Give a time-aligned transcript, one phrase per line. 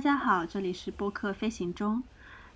[0.00, 2.02] 大家好，这里是播客飞行中。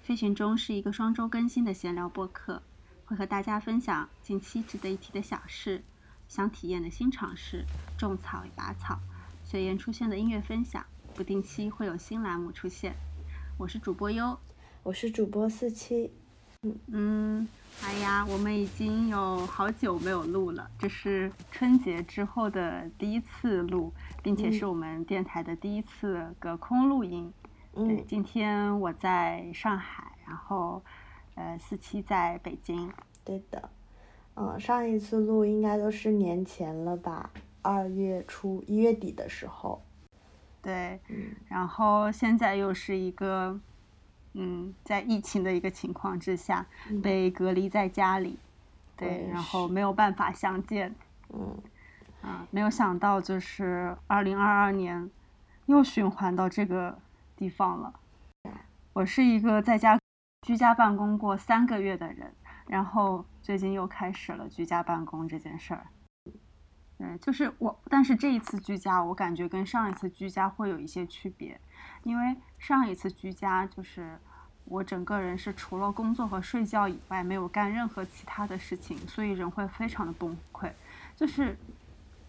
[0.02, 2.63] 飞行中是一个双周更新的闲聊播客，
[3.05, 5.84] 会和大家分享近期值得一提的小事、
[6.26, 7.66] 想体验的新尝试、
[7.98, 8.98] 种草与拔草、
[9.44, 10.86] 随缘出现的音乐分享。
[11.14, 12.94] 不定期会有新栏目出现。
[13.58, 14.38] 我是主播优，
[14.82, 16.11] 我是主播四七。
[16.86, 17.46] 嗯，
[17.82, 23.92] 哎呀，我们已经有好久没有录了，这是春节之后的第一次录，
[24.22, 27.32] 并且是我们电台的第一次隔空录音。
[27.74, 30.82] 对，今天我在上海，然后
[31.34, 32.91] 呃，四七在北京。
[33.24, 33.69] 对的，
[34.36, 37.30] 嗯，上一次录应该都是年前了吧，
[37.62, 39.83] 二月初一月底的时候。
[40.62, 40.98] 对，
[41.48, 43.60] 然后现在又是一个。
[44.34, 46.66] 嗯，在疫情的一个情况之下，
[47.02, 48.38] 被隔离在家里，
[48.97, 50.95] 对，然后没有办法相见，
[51.33, 51.56] 嗯，
[52.20, 55.09] 啊，没有想到就是二零二二年
[55.66, 56.98] 又循环到这个
[57.37, 57.95] 地方了。
[58.92, 59.98] 我是一个在家
[60.42, 62.33] 居家办公过三个月的人，
[62.67, 65.86] 然后最近又开始了居家办公这件事儿。
[66.97, 71.61] 对，就是我，但是这一次居家，我感觉跟上一次居家会有一些区别。
[72.05, 74.17] 因为上一次居家就是
[74.65, 80.70] 我整个人是除了工作和睡觉以外没有干任何其他的事情，所以人会非常的崩溃。
[81.17, 81.57] 就是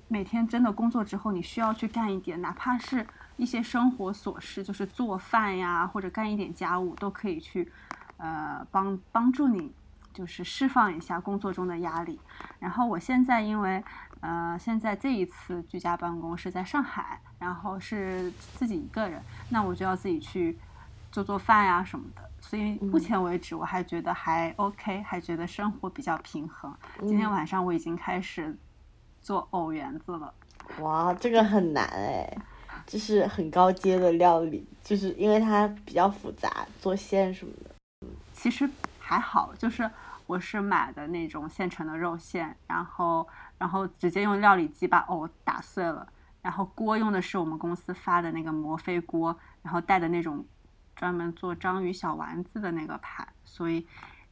[0.08, 3.06] 每天真的工作之后，你需要去干一点，哪怕是
[3.38, 7.72] 一些生活琐事，就是做饭呀或者干一点家务，都可以去
[8.18, 9.72] 呃帮帮助你，
[10.14, 12.20] 就是释放一下工作中的压力。
[12.60, 13.84] 然后我现在因为。
[14.22, 20.58] 呃，现在这一次居家办公是在上海，然后是自己一个人，那我就要自己去
[21.16, 22.30] 做做饭呀什么的。
[22.42, 26.76] 所以目前为止我还觉得还 OK，还觉得生活比较平衡。
[27.00, 28.54] 今天晚上我已经开始
[29.22, 30.34] 做藕圆子了。
[30.82, 32.38] 哇，这个很难哎，
[32.86, 38.08] 就是很高阶的料理，就是因为它比较复杂，做馅什么的。
[38.34, 38.70] 其实
[39.00, 39.90] 还好，就是
[40.28, 43.26] 我是买的那种现成的肉馅，然后。
[43.58, 46.06] 然后直接用料理机把藕打碎了，
[46.42, 50.46] 然后锅用的是我们公司发的那个摩飞锅，然后带的那种
[50.96, 53.86] 专门做章鱼小丸子的那个盘，所以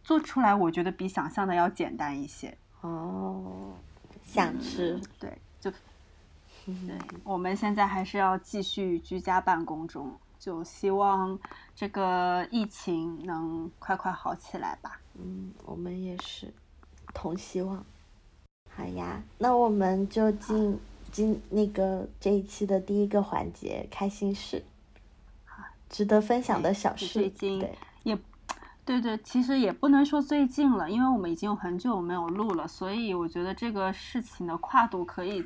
[0.03, 2.57] 做出来我觉得比想象的要简单一些。
[2.81, 3.73] 哦，
[4.23, 4.99] 想吃？
[5.19, 5.71] 对，就
[6.65, 6.97] 对。
[7.23, 11.37] 我们现在还是要继续居家办公中，就希望
[11.75, 14.99] 这个疫情能快快好起来吧。
[15.15, 16.53] 嗯，我们也是
[17.13, 17.85] 同希望。
[18.75, 20.79] 好呀，那我们就进
[21.11, 24.63] 进那个这一期的第一个环节，开心事，
[25.89, 27.07] 值得分享的小事。
[27.07, 27.65] 最近
[28.03, 28.17] 也，
[28.85, 35.45] 对对，其实也不能说最近了，因为我们已经有很久没有录了，所以我觉得这个事情的跨度可以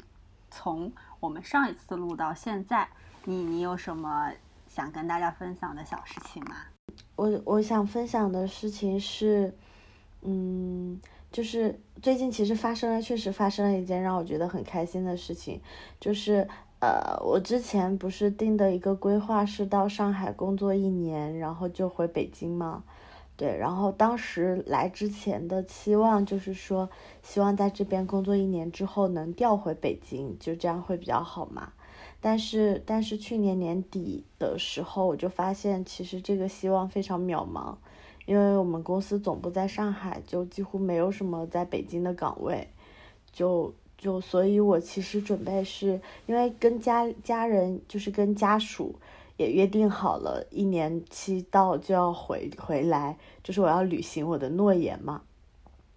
[0.50, 2.88] 从我们上一次录到现在。
[3.26, 4.32] 你你有什么
[4.68, 6.56] 想跟大家分享的小事情吗？
[7.16, 9.56] 我我想分享的事情是，
[10.22, 11.00] 嗯。
[11.30, 15.62] 就是最近其实发生了，确实发生了一件让我觉得很开心的事情，
[16.00, 16.48] 就是
[16.88, 22.86] 呃，我之前不是定的一个规划是到上海工作一年，然后就回北京嘛，
[23.36, 26.90] 对，然后当时来之前的期望就是说，
[27.22, 31.74] 希望在这边工作一年之后能调回北京，就这样会比较好嘛。
[32.22, 37.76] 但是但是去年年底的时候，我就发现其实这个希望非常渺茫。
[38.26, 42.70] 因为我们公司总部在上海，就几乎没有什么在北京的岗位，
[43.32, 48.96] 就就所以，我其实准备是因为跟家家人就是跟家属
[49.38, 55.22] 也约定好了，一年期到就要回回来，就是我要履行我的诺言嘛。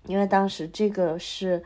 [0.07, 1.63] 因为当时这个是，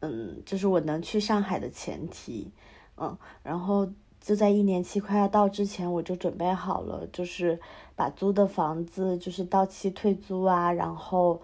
[0.00, 2.50] 嗯，就是我能去上海的前提，
[2.96, 3.88] 嗯，然后。
[4.18, 7.60] 就在一年期快要到之前，我就准备好了，就是
[7.94, 11.40] 把租的房子就是到期退租啊，然后，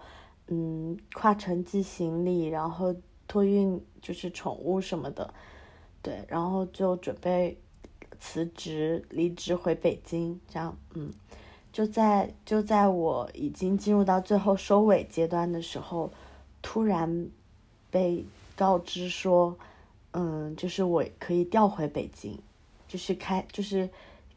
[0.47, 2.93] 嗯，跨城寄行李，然后
[3.33, 5.33] 托运就是宠物什么的，
[6.03, 7.57] 对，然后就准备
[8.19, 11.11] 辞职离职回北京，这样，嗯，
[11.71, 16.11] 就在就在我已经进入到最后收尾阶段的时候，
[16.61, 17.27] 突然
[17.89, 18.23] 被
[18.55, 19.57] 告知说，
[20.11, 22.37] 嗯，就是我可以调回北京。
[22.87, 23.89] 就是开，就是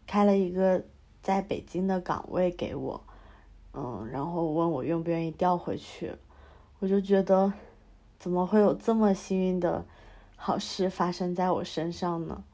[0.06, 0.82] 开了一个
[1.22, 2.98] 在北京的岗位给我，
[3.74, 6.10] 嗯，然后问我愿不愿意调回去，
[6.78, 7.52] 我就觉得
[8.18, 9.84] 怎么会有这么幸运的
[10.36, 12.44] 好事发生在我身上呢？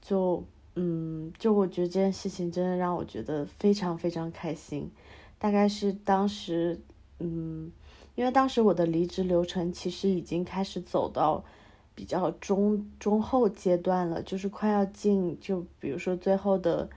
[0.00, 0.44] 就，
[0.74, 4.90] 嗯，就我觉得这件事情真的让我觉得非常非常开心。
[5.38, 6.80] 大概是当时，
[7.18, 7.70] 嗯，
[8.14, 11.44] 因为当时我的离职流程其实已经开始走到。
[11.92, 16.88] 比较中中后阶段了，就是快要进，就比如说最后的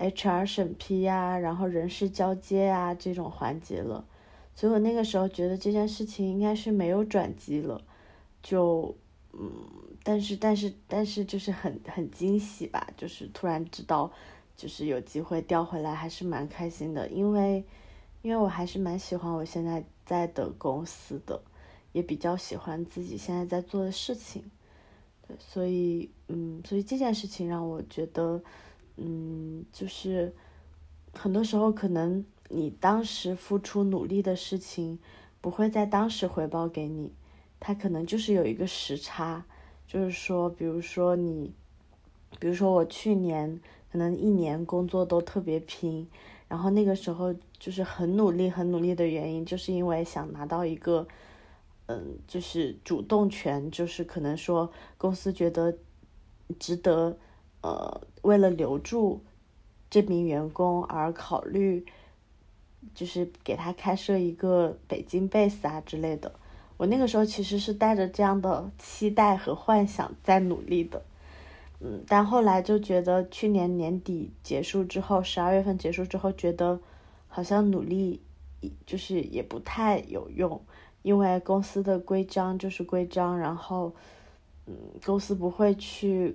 [0.00, 4.04] HR 审批呀，然后人事交接啊这种环节了。
[4.54, 7.82] 所以我那个时候觉得这件事情应该是没有转机了，
[8.42, 8.94] 就
[9.32, 9.50] 嗯，
[10.02, 14.12] 但是但是但是就是很很惊喜吧，就是突然知道
[14.56, 17.64] 就是有机会调回来，还是蛮开心的，因为
[18.22, 21.42] 因为我还是蛮喜欢我现在在的公司的，
[21.92, 24.44] 也比较喜欢自己现在在做的事情。
[25.26, 28.40] 对，所以，嗯，所以这件事情让我觉得，
[28.96, 30.32] 嗯，就是
[31.12, 34.98] 很多时候可能你当时付出努力的事情，
[35.40, 37.12] 不会在当时回报给你，
[37.60, 39.44] 它可能就是有一个时差，
[39.86, 41.52] 就是说，比如说你，
[42.38, 43.60] 比如说我去年
[43.90, 46.08] 可能一年工作都特别拼，
[46.48, 51.06] 然后那个时候就是很努力很努力的原因，就是因为想拿到一个。
[51.86, 55.76] 嗯，就是主动权，就是可能说公司觉得
[56.58, 57.18] 值得，
[57.60, 59.20] 呃，为了留住
[59.90, 61.84] 这名员工而考虑，
[62.94, 66.32] 就是给他开设一个北京 base 啊之类的。
[66.76, 71.02] 我那个时候其实是带着这样的期待和幻想在努力的，
[71.80, 76.80] 嗯，但后来就觉得去年年底结束之后，十二月份结束之后，觉得
[77.28, 78.20] 好像努力
[78.84, 80.60] 就是也不太有用。
[81.02, 83.94] 因为公司的规章就是规章，然后，
[84.66, 86.34] 嗯，公司不会去，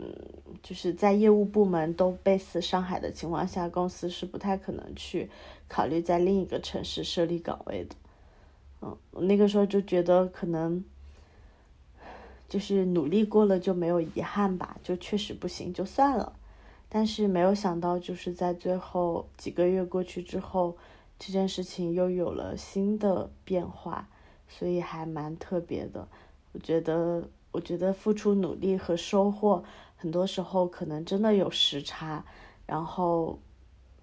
[0.00, 0.14] 嗯，
[0.62, 5.28] 就是在业务部门都 base 上海的情况下，公司是不太可能去
[5.68, 7.94] 考虑在另一个城市设立岗位的。
[8.80, 10.82] 嗯，那个时候就觉得可能，
[12.48, 16.32] 就是努力过了就没有遗憾吧，就确实不行就算了。
[16.88, 20.76] 但是没有想到，就是在最后几个月过去之后。
[21.22, 24.08] 这件事情又有了新的变化，
[24.48, 26.08] 所以还蛮特别的。
[26.52, 29.62] 我觉得，我觉得付出努力和收获，
[30.00, 32.24] 很多时候可能真的有时差，
[32.66, 33.38] 然后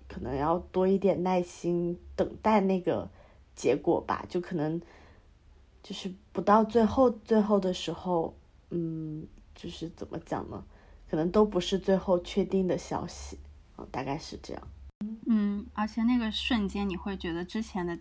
[0.07, 3.09] 可能要多一点耐心等待那个
[3.55, 4.23] 结果吧。
[4.29, 4.79] 就可能
[5.81, 8.35] 就是不到最后最后的时候，
[8.69, 10.63] 嗯，就是怎么讲呢？
[11.09, 13.39] 可能都不是最后确定的消息，
[13.79, 14.67] 嗯，大概是这样。
[15.25, 17.97] 嗯，而且那个瞬间，你会觉得之前的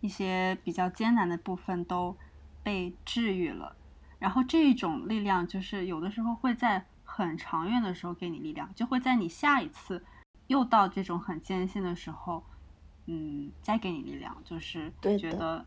[0.00, 2.14] 一些比较艰难的部分都
[2.62, 3.74] 被治愈了。
[4.18, 6.84] 然后这种力量，就是有的时候会在
[7.26, 10.04] 很长远的时候给你力量，就会在你下一次
[10.46, 12.44] 又到这种很艰辛的时候，
[13.06, 15.64] 嗯，再给你力量，就是觉得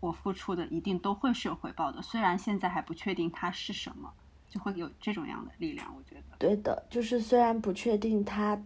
[0.00, 4.12] 我付出的一定都会是有回报的，虽然现在还不确定它是什么，
[4.48, 5.94] 就会有这种样的力量。
[5.96, 8.60] 我觉得对的，就是虽然不确定它。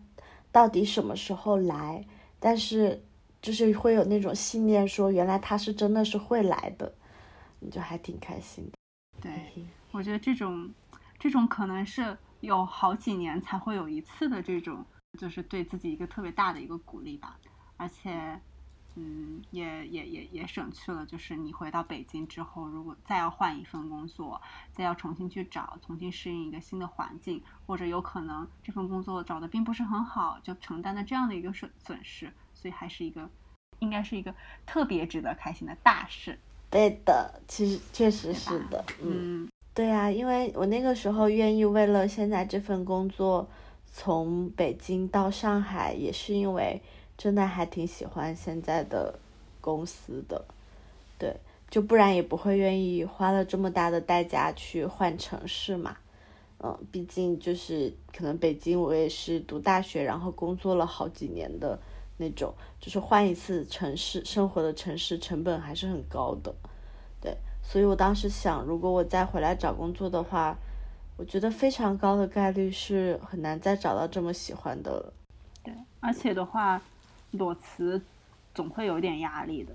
[0.51, 2.07] 到底什么时候来？
[2.39, 3.03] 但是
[3.41, 6.93] 就是会有那种信念，说原来它是真的是会来的，
[7.59, 8.73] 你就还挺开心的。
[9.19, 9.33] 对，
[9.93, 10.71] 我觉得这种
[11.23, 14.85] 这种可能是有好几年才会有一次的这种，
[15.17, 17.39] 就是对自己一个特别大的一个鼓励吧，
[17.77, 18.41] 而且。
[18.95, 24.39] 嗯，也也也也省去了，就是你回到北京之后，如果再要换一份工作，
[24.71, 33.27] 再要重新去找，重新适应一个新的环境，或者有可能这份工作找的并不是很好，就承担了这样的一个损损失，所以还是一个，
[33.79, 34.35] 应该是一个
[34.67, 36.39] 特别值得开心的大事。
[36.69, 43.49] 对的，其实确实是的，嗯，对呀，因为我那个时候愿意为了现在这份工作
[43.93, 46.81] 从北京到上海，也是因为。
[47.19, 49.17] 真的还挺喜欢现在的
[49.61, 50.45] 公司的，
[51.19, 51.37] 对，
[51.71, 55.99] 就不然也不会愿意花了这么大的代价去换城市嘛。
[56.59, 61.79] 嗯，毕竟就是可能北京我也是读大学，然后工作了好几年的
[62.17, 66.53] 那种，就是换一次城市生活的城市成本还是很高的。
[67.63, 70.57] 对，所以我当时想，如果我再回来找工作的话，
[71.17, 75.13] 我觉得非常高的概率是很难再找到这么喜欢的了。
[75.63, 76.81] 对，而且的话。
[77.33, 77.99] 裸辞
[78.55, 79.73] 总会有点压力的，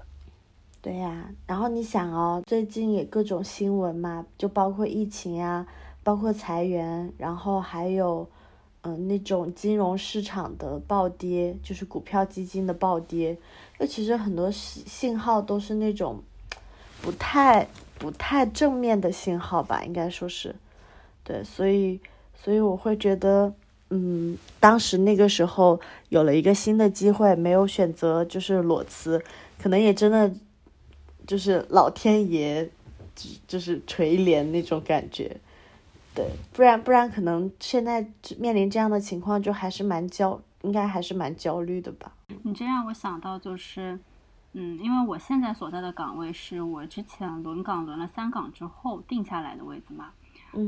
[0.80, 1.28] 对呀。
[1.48, 5.66] 然后你想哦，最近也各种新闻嘛，就包括疫情呀，
[6.04, 8.30] 包括裁员，然后还有
[8.84, 13.36] 嗯那种金融市场的暴跌，就是股票基金的暴跌。
[13.80, 16.22] 就其实很多信信号都是那种
[17.02, 20.56] 不太不太正面的信号吧，应该说是。
[21.24, 22.00] 对，所以
[22.36, 23.54] 所以我会觉得。
[23.90, 29.24] 嗯，当时那个时候有了一个新的机会，没有选择就是裸辞，
[29.58, 30.30] 可能也真的
[31.26, 32.70] 就是老天爷
[33.48, 35.38] 就是垂怜那种感觉，
[36.14, 38.06] 对，不然不然可能现在
[38.38, 42.12] 面临这样的情况就还是蛮焦，应该还是蛮焦虑的吧。
[42.44, 43.98] 你这让我想到就是，
[44.60, 50.12] 嗯，因为我现在所在的岗位是我之前轮岗轮了三岗之后定下来的位置嘛，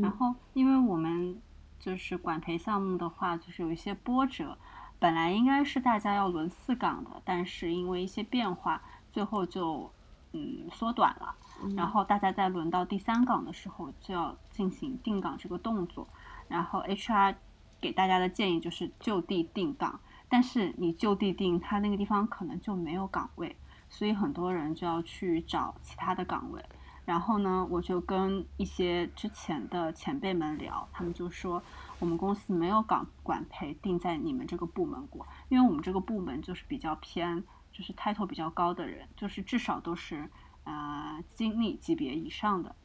[0.02, 1.42] 然后因为我们。
[1.82, 4.58] 就是管培项目的话，就是有一些波折，
[5.00, 9.90] 本来应该是大家要轮四岗的，但是因为一些变化，最后就
[10.34, 11.34] 嗯缩短了。
[11.78, 16.06] 然后大家在轮到第三岗的时候，就要进行定岗这个动作。
[16.50, 17.36] 然后 HR
[17.80, 23.56] 给大家的建议就是就地定岗，但是你就地定，他那个地方可能就没有岗位，
[23.90, 26.64] 所以很多人就要去找其他的岗位。
[27.06, 31.62] 然后呢，我就跟一些之前的前辈们聊，他们就说
[32.00, 40.30] 我们公司没有岗管培定在你们这个部门过，因为我们这个部门就是比较偏，就是 title 比较高的人，就是至少都是。
[40.66, 42.76] 啊，经理级别以上的，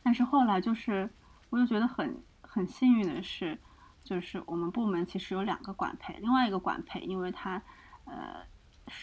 [0.00, 1.10] 但是后来就是，
[1.50, 3.58] 我就觉得很很幸运的是，
[4.04, 7.60] 就是我们部门其实有两个管培，另外一个管培，因为他
[8.04, 8.44] 呃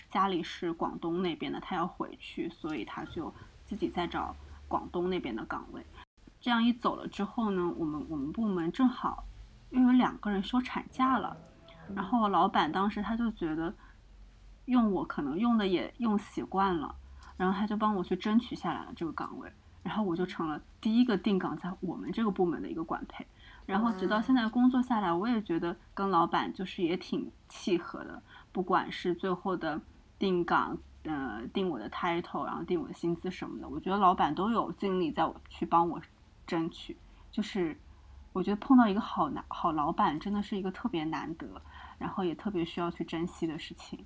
[0.10, 3.34] 家里是广东那边的，他要回去，所以他就
[3.66, 4.36] 自己在找
[4.68, 5.86] 广东那边的岗位。
[6.40, 9.26] 这样一走了之后呢，我们我们部门正好
[9.70, 11.38] 又有两个人休产假了，
[11.96, 13.74] 然后老板当时他就觉得
[14.66, 16.96] 用我可能用的也用习惯了。
[17.38, 23.26] 然后他就帮我去争取下来了这个岗位，然后我就成了第一个定岗在我们这个部门的一个管培。
[23.66, 29.82] 然后直到现在工作下来，我也觉得跟老板就是也挺契合的，不管是最后的
[30.20, 36.02] 定岗，呃，定我的 title，然后定我的薪资什么的，我觉得老板都有尽力在我去帮我
[36.46, 36.98] 争取。
[37.32, 37.78] 就是
[38.34, 41.62] 我觉得碰到一个好男好老板，真的是一个特别难得，
[41.98, 44.06] 然后也特别需要去珍惜的事情。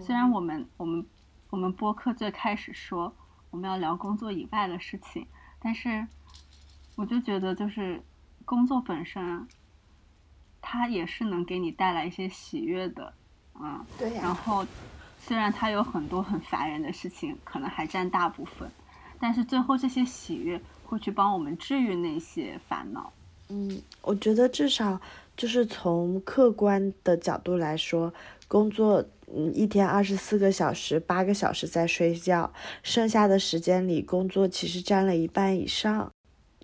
[0.00, 1.06] 虽然我们我们。
[1.50, 3.14] 我们播客最开始说
[3.50, 5.24] 我们要聊工作以外的事情，
[5.60, 6.04] 但是
[6.96, 8.02] 我就觉得就是
[8.44, 9.46] 工作本身，
[10.66, 13.12] 它也是能给你带来一些喜悦的，
[13.60, 14.20] 嗯，对呀。
[14.22, 14.64] 然后
[15.18, 18.66] 虽然它有很多很烦人的事情，可能还占大部分，
[19.20, 23.12] 但是最后这些喜悦会去帮我们治愈那些烦恼。
[23.50, 24.98] 嗯，我觉得至少
[25.36, 28.12] 就是从客观的角度来说，
[28.48, 29.04] 工作。
[29.36, 32.52] 嗯，一天二十四个小时，八个小时在睡觉，
[32.82, 36.12] 剩下的时间里工作其实占了一半以上，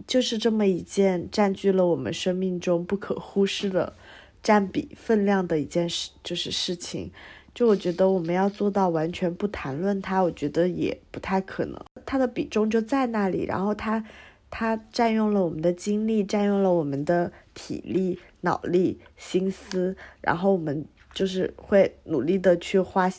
[0.07, 3.95] 就是这么一件占据了我们生命中不可忽视的
[4.43, 7.11] 占比分量的一件事，就是事情。
[7.55, 11.81] 就我觉得我们要做到完全不谈论它，我觉得也不太可能。
[12.07, 14.05] 它的比重就在那里，然后它
[14.51, 20.85] 它占用了我们的精力，占用了我们的体力、脑力、心思，然后我们。
[21.13, 23.11] 就是会努力的去花，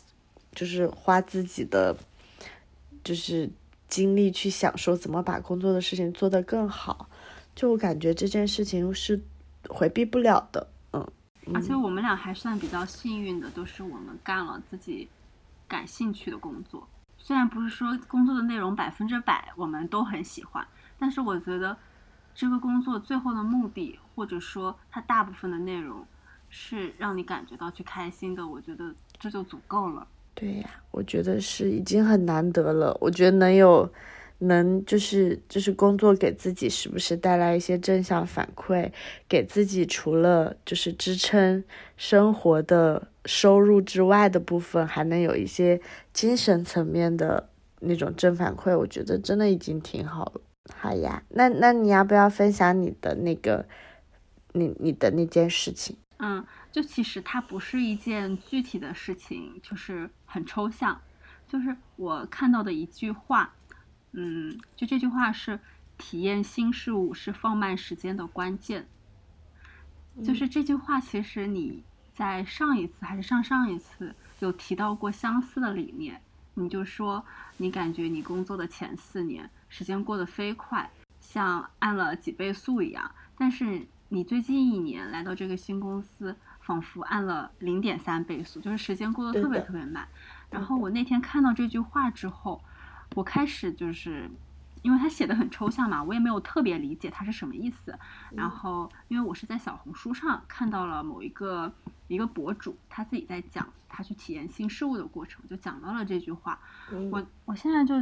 [0.55, 1.93] 就是花自己的，
[3.03, 3.49] 就是
[3.91, 7.07] 精力去想说怎么把工作的事情做得更好。
[7.53, 9.21] 就我感觉这件事情是
[9.69, 11.07] 回避不了的，嗯。
[11.53, 15.07] 而且我们俩还算比较幸运的，都是我们干了自己
[15.67, 16.87] 感兴趣的工作。
[17.19, 20.67] 虽然不是说工作的内容百分之百我们都很喜欢，
[20.97, 21.77] 但是我觉得
[22.33, 26.03] 这个工作最后的目的，或者说它大部分的内容。
[26.53, 30.05] 是让你感觉到去开心的，我觉得这就足够了。
[30.33, 32.97] 对呀，我觉得是已经很难得了。
[32.99, 33.91] 我觉得能有，
[34.39, 38.91] 能就是就是工作给自己是不是带来一些正向反馈，
[39.29, 41.63] 给自己除了就是支撑
[41.95, 45.79] 生活的收入之外的部分，还能有一些
[46.11, 47.49] 精神层面的
[47.81, 50.41] 那种正反馈，我觉得真的已经挺好了。
[50.73, 53.65] 好呀，那那你要不要分享你的那个，
[54.53, 55.97] 你你的那件事情？
[56.17, 61.01] 嗯，就其实它不是一件具体的事情，就是很抽象。
[61.47, 63.53] 就是我看到的一句话，
[64.13, 65.59] 嗯，就这句话是
[65.97, 68.87] 体验新事物是放慢时间的关键。
[70.23, 76.21] 就是这句话，其实你在上一次还是上上一次有提到过相似的理念。
[76.53, 77.25] 你就说
[77.57, 83.85] 你感觉你工作的前四年时间过得飞快，像按了几倍速一样，但是。
[84.13, 86.35] 你最近一年来到这个新公司，
[86.71, 90.07] 仿佛按了零点三倍速，就是时间过得特别特别慢。
[90.49, 92.63] 然后我那天看到这句话之后，
[93.13, 94.31] 我开始就是，
[94.81, 97.93] 因为他写的很抽象嘛，我也没有特别理解他是什么意思。
[98.29, 101.69] 然后因为我是在小红书上看到了某一个
[102.07, 106.57] 一个博主，他自己在讲他去体验新事物的过程，就讲到了这句话。
[107.11, 107.95] 我我现在就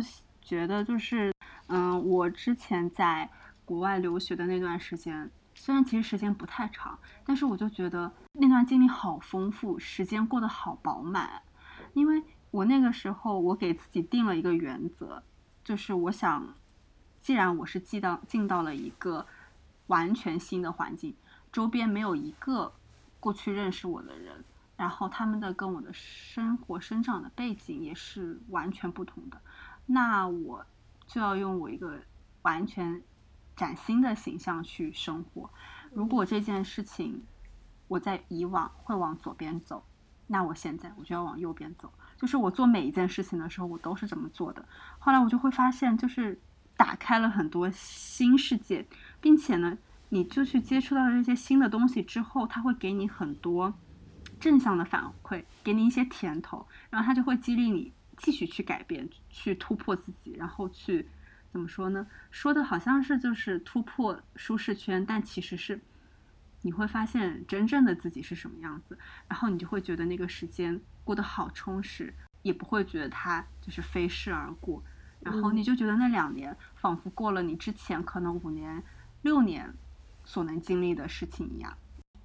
[0.44, 1.34] 觉得就是，
[1.66, 3.28] 嗯，我之前在
[3.66, 5.28] 国外留学的那段时间。
[5.60, 11.42] 虽然其实时间不太长，但是我就觉得那段经历好丰富，时间过得好饱满。
[11.94, 15.22] 因为我那个时候，我给自己定了一个原则，
[15.62, 16.56] 就是我想，
[17.20, 19.28] 既然我是进到进到了一个
[19.88, 21.14] 完全新的环境，
[21.52, 22.72] 周边没有一个
[23.20, 24.46] 过去认识我的人，
[24.78, 29.42] 然后他们的跟我的生活生长的背景也是完全不同的，
[29.88, 30.66] 那我
[31.06, 32.00] 就要用我一个
[32.44, 33.04] 完全。
[33.60, 35.50] 崭新的形象去生活。
[35.94, 37.22] 如果这件事情
[37.90, 39.84] 我在以往会往左边走，
[40.28, 41.92] 那我现在我就要往右边走。
[42.16, 44.64] 就是我做每一件事情的时候，我都是这么做的。
[44.98, 46.40] 后来我就会发现，就是
[46.78, 48.86] 打开了很多新世界，
[49.20, 53.74] 并且呢，你就去接触到这些新的东西之后，它会给你很多
[54.40, 61.10] 正向的反馈，给你一些甜头，然后它就会激励你继续去改变，去突破自己，然后去
[61.52, 62.08] 怎么说呢？
[62.32, 65.82] 说的好像是就是突破舒适圈，但其实是
[66.62, 70.80] 你会发现真正的自己是什么样子，然后你就会觉得那个时间。
[71.06, 72.14] 过得好充实，
[72.44, 74.84] 也不会觉得它就是飞逝而过，
[75.22, 78.84] 然后你就觉得那两年仿佛过了你之前可能五年、
[79.24, 79.74] 六年
[80.24, 81.76] 所能经历的事情一样。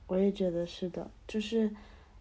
[0.07, 1.75] 我也觉得是的，就是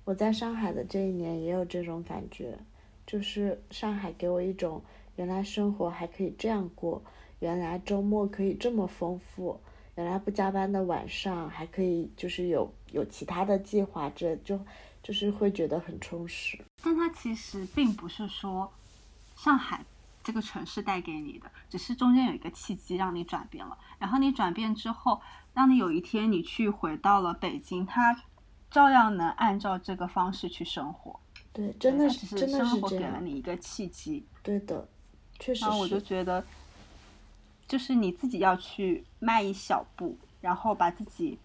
[0.06, 2.58] 我在上海的这一年也有这种感觉，
[3.06, 4.82] 就是上海给我一种
[5.16, 7.04] 原来生活还可以这样过，
[7.40, 9.60] 原来周末可以这么丰富，
[9.96, 14.60] 原来不加班的晚上还可以就是有有其他的计划，这就。
[15.04, 18.72] 就是会觉得很充实，但它其实并不是说
[19.36, 19.84] 上海
[20.24, 23.78] 这个城市带给你的，只是中间有一个契机让你转变了。
[24.00, 25.20] 然后你转变之后，
[25.54, 28.18] 当你有一天你去回到了北京，它
[28.72, 31.20] 照样能按照这个方式去生活。
[31.52, 34.26] 对，真的是真的是生活给了你一个契机。
[34.42, 34.88] 对的，
[35.40, 35.66] 确实。
[35.66, 36.44] 然后我就觉得，
[37.68, 41.40] 就是你自己要去迈一小步，然后把自己。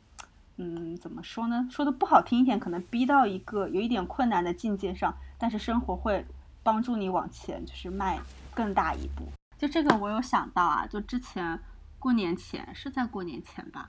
[0.61, 1.69] 嗯，怎么说呢？
[1.71, 6.27] 说的不好听一点，可能逼到一个有一点困难的境界上，但是生活会
[6.65, 8.19] 帮助你往前，就是迈
[8.53, 9.23] 更大一步。
[9.57, 11.57] 就这个，我有想到啊，就之前
[12.01, 13.89] 过年前是在过年前吧，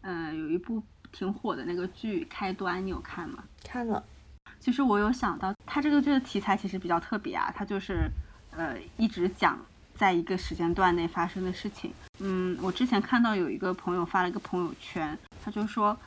[0.00, 0.82] 嗯，有一部
[1.12, 3.44] 挺火的那个剧《开端》，你有看吗？
[3.62, 4.04] 看了。
[4.58, 8.10] 其实我有想到，它这个剧的题材其实比较特别啊，它就是
[8.56, 9.58] 呃一直讲
[9.94, 11.92] 在一个时间段内发生的事情。
[12.18, 15.18] 嗯，我之前看到有一个朋友发了一个朋友圈。
[15.42, 15.98] 他就说，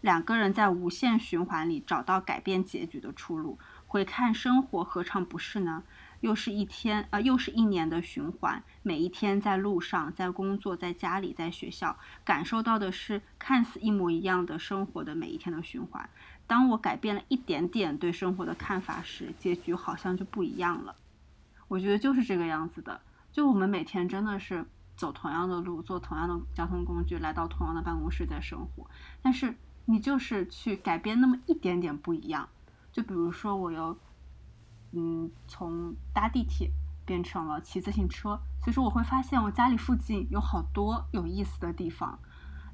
[0.00, 5.84] 两个人在无限循环里找到改变结局的出路，回看生活何尝不是呢？
[6.20, 16.08] 又是一天，呃，又是一年的循环，每一天在路上，在工作，在家里，在学校，感受到的是看似一模一样的生活的每一天的循环。
[16.46, 20.96] 当我改变了一点点对生活的看法时，结局好像就不一样了。
[21.68, 23.00] 我觉得就是这个样子的，
[23.32, 24.66] 就我们每天真的是。
[24.96, 28.88] 走同样的路，坐同样的交通工具，来到同样的办公室在生活，
[29.20, 32.48] 但是你就是去改变那么一点点不一样。
[32.92, 33.98] 就比如说，我由
[34.92, 36.70] 嗯从搭地铁
[37.04, 42.16] 变成了骑自行车，所以说我会发现我家里附近有好多有意思的地方，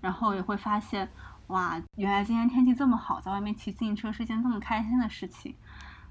[0.02, 1.10] 然后也会发现
[1.46, 5.56] 哇，原来今天天气这么好，在外面骑自行车是一件这么开心的事情。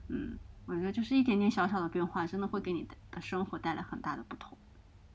[0.08, 4.56] 嗯，我觉得就是一点点小小的变化，真的会给你的生活带来很大的不同。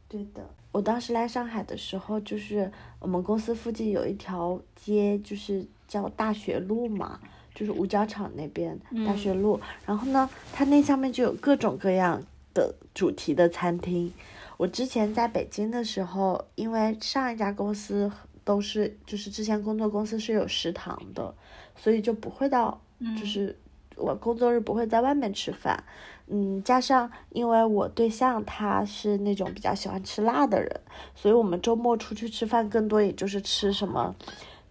[0.08, 7.20] 对的，我当时来上海的时候，就是我们公司附近有一条街，就是叫大学路嘛，
[7.54, 9.60] 就是五角场那边大学路。
[9.86, 12.20] 然后呢，它那上面就有各种各样
[12.52, 14.12] 的主题的餐厅。
[14.56, 18.10] 我之前在北京的时候，因为上一家公司
[18.44, 21.32] 都是就是之前工作公司是有食堂的，
[21.76, 22.80] 所以就不会到，
[23.18, 23.56] 就是
[23.96, 25.83] 我工作日不会在外面吃饭。
[26.26, 30.80] 嗯，加上因为我对象他是那种比较喜欢吃辣的人，
[31.14, 34.14] 所以我们周末出去吃饭更多也就是吃什么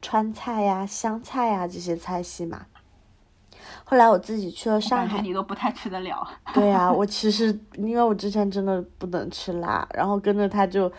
[0.01, 2.65] 川菜呀、湘菜呀这些菜系嘛。
[3.85, 6.27] 后来我自己去了上海，你都不太吃得了。
[6.53, 10.91] 对呀，我 其实因为我之前真的不能吃辣，然后跟着他就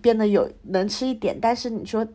[0.00, 2.06] 变得有能吃一点，但是你说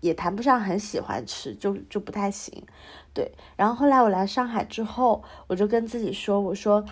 [0.00, 2.62] 也谈不上很喜欢吃，就就不太行。
[3.14, 6.84] 对，然后后来我来上海之后，我就跟自己说，我说。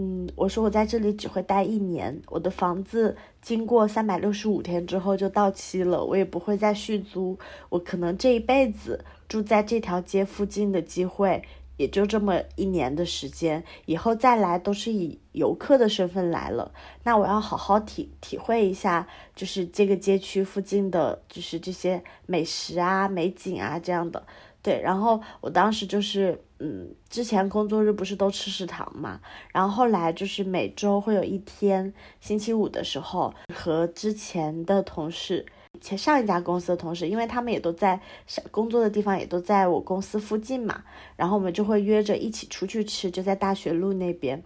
[0.00, 7.36] 嗯，我说我在这里只会待一年，我的房子经过三百六十五天之后就到期了，我也不会再续租，
[7.68, 11.42] 我可能这一辈子住在这条街附近的机会
[11.78, 16.70] 也就这么一年的时间，以后再来都是以游客的身份来了，
[17.04, 24.22] 那我要好好体体会一下，就是这个街区附近的就是这些美食啊、美景啊这样的。
[24.60, 29.20] 对，然后我当时就是，嗯，之前工作日不是都吃食堂嘛，
[29.52, 35.46] 然后后来就是每周会有一天，星期五的时候和之前的同事，
[35.80, 38.00] 前上一家公司的同事，因为他们也都在
[38.50, 40.82] 工作的地方也都在我公司附近嘛，
[41.16, 44.42] 然后我们就会约着一起出去吃，就在大学路那边。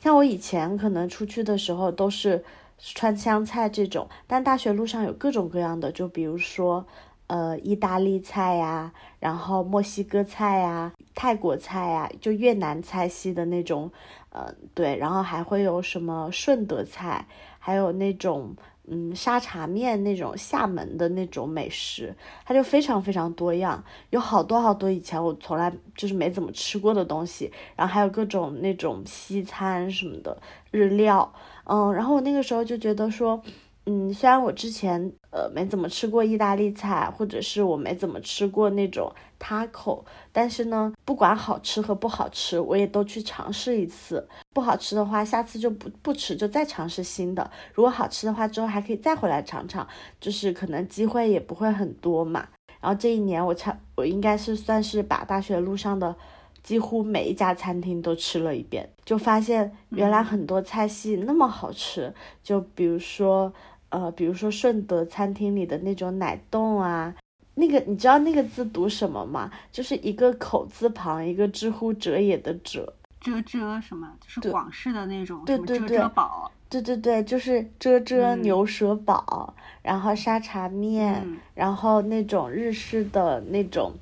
[0.00, 2.44] 像我以前可能出去的时候都是
[2.78, 6.86] 川湘菜这种，但大学路上有各种各样的，就比如说。
[7.28, 13.90] 呃，意大利菜呀，然后墨西哥菜呀，泰国菜呀，就越南菜系的那种，
[14.28, 17.26] 呃，对，然后还会有什么顺德菜，
[17.58, 18.54] 还有那种
[18.88, 22.14] 嗯，沙茶面那种厦门的那种美食，
[22.44, 30.36] 它就非常非常多样，有好多好多以前我从来就是没怎么吃过的东西，然后还有各种那种西餐什么的
[30.70, 31.32] 日料，
[31.64, 33.42] 嗯，然后我那个时候就觉得说。
[33.84, 44.28] 嗯，虽然我之前呃没怎么吃过意大利菜，或者是我没怎么吃过那种 taco，但是呢，不管好吃和不好吃，我也都去尝试一次。
[44.52, 47.50] 不好吃的话，下次就不不吃，就再尝试新的。
[47.72, 49.88] 如果好吃的话，之后还可以再回来尝尝，
[50.20, 52.46] 就是可能机会也不会很多嘛。
[52.82, 56.14] 然后这一年我差我应该是算是把大学路上的
[56.62, 62.12] 几乎每一家餐厅都吃了一遍，就发现原来很多菜系那么好吃。
[62.42, 63.50] 就比如说。
[63.92, 67.14] 呃，比如说顺德餐厅里的那种奶冻啊，
[67.54, 69.50] 那个你知道那个字读什么吗？
[69.70, 74.08] 就是一个口字旁，一个知乎者也的者，遮遮什么？
[74.18, 76.50] 就是广式的那种对对对，遮遮宝。
[76.70, 79.52] 对对对，就是遮遮牛舌堡，
[79.82, 81.22] 然后沙茶面，
[81.54, 83.92] 然后那种日式的那种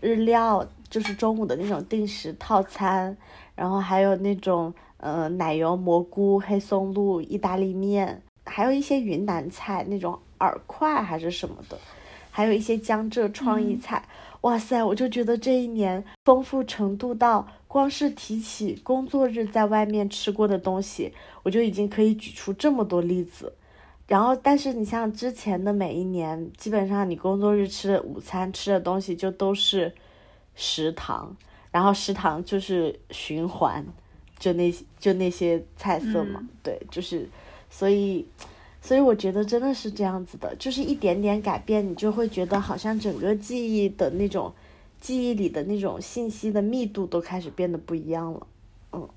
[0.00, 3.16] 日料，就是中午的那种定时套餐，
[3.56, 8.22] 然后还有那种呃奶油蘑菇黑松露意大利面。
[8.50, 11.78] 还有一些云南菜，那种饵块还是什么的，
[12.32, 14.04] 还有一些江浙创意菜。
[14.40, 21.12] 哇塞，我就觉得这一年丰富程度到，光是提起工作日在外面吃过的东西，
[21.44, 23.52] 我就已经可以举出这么多例子。
[24.08, 29.94] 然后，但是你像之前的每一年，基本上你工作日吃的午餐吃的东西就都是
[30.56, 31.36] 食堂，
[31.70, 33.86] 然后食堂就是循环，
[34.38, 37.28] 就那些就那些菜色嘛，对，就是。
[37.70, 38.26] 所以，
[38.82, 44.52] 所以我觉得真的是这样子的，就是一点点改变，你就会觉得好像整个记忆的那种，
[45.00, 48.46] 记忆里的那种信息的密度都开始变得不一样了，
[48.92, 49.08] 嗯，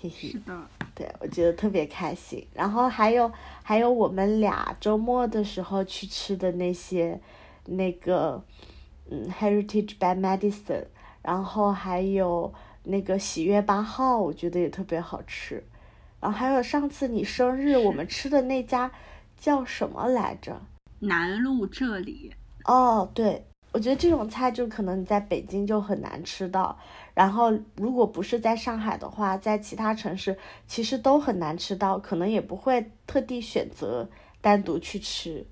[0.00, 0.58] 嘿嘿，是的，
[0.94, 2.46] 对，我觉得特别开心。
[2.54, 3.30] 然后还有
[3.62, 7.20] 还有我们俩周末的时候去吃的那些，
[7.66, 8.42] 那个，
[9.10, 10.84] 嗯，Heritage by Medicine，
[11.22, 12.52] 然后还有
[12.84, 15.64] 那个喜悦八号，我觉得也特别好吃。
[16.20, 18.92] 然后还有上次你生日我们吃的那家
[19.38, 20.60] 叫什么来着？
[20.98, 22.30] 南路这里。
[22.66, 26.78] 哦，对，我觉得这种菜就可能你在北京就很难吃到，
[27.14, 34.06] 然后如果不是在上海的话，在其他城市其实都很难吃到，可能也不会特地选择
[34.42, 35.46] 单独去吃。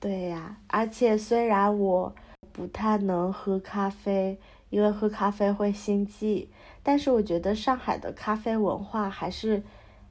[0.00, 2.14] 对呀，而且虽然我
[2.52, 4.38] 不太能喝咖啡，
[4.70, 6.48] 因为喝咖啡会心悸，
[6.82, 9.62] 但是我觉得上海的咖啡文化还是。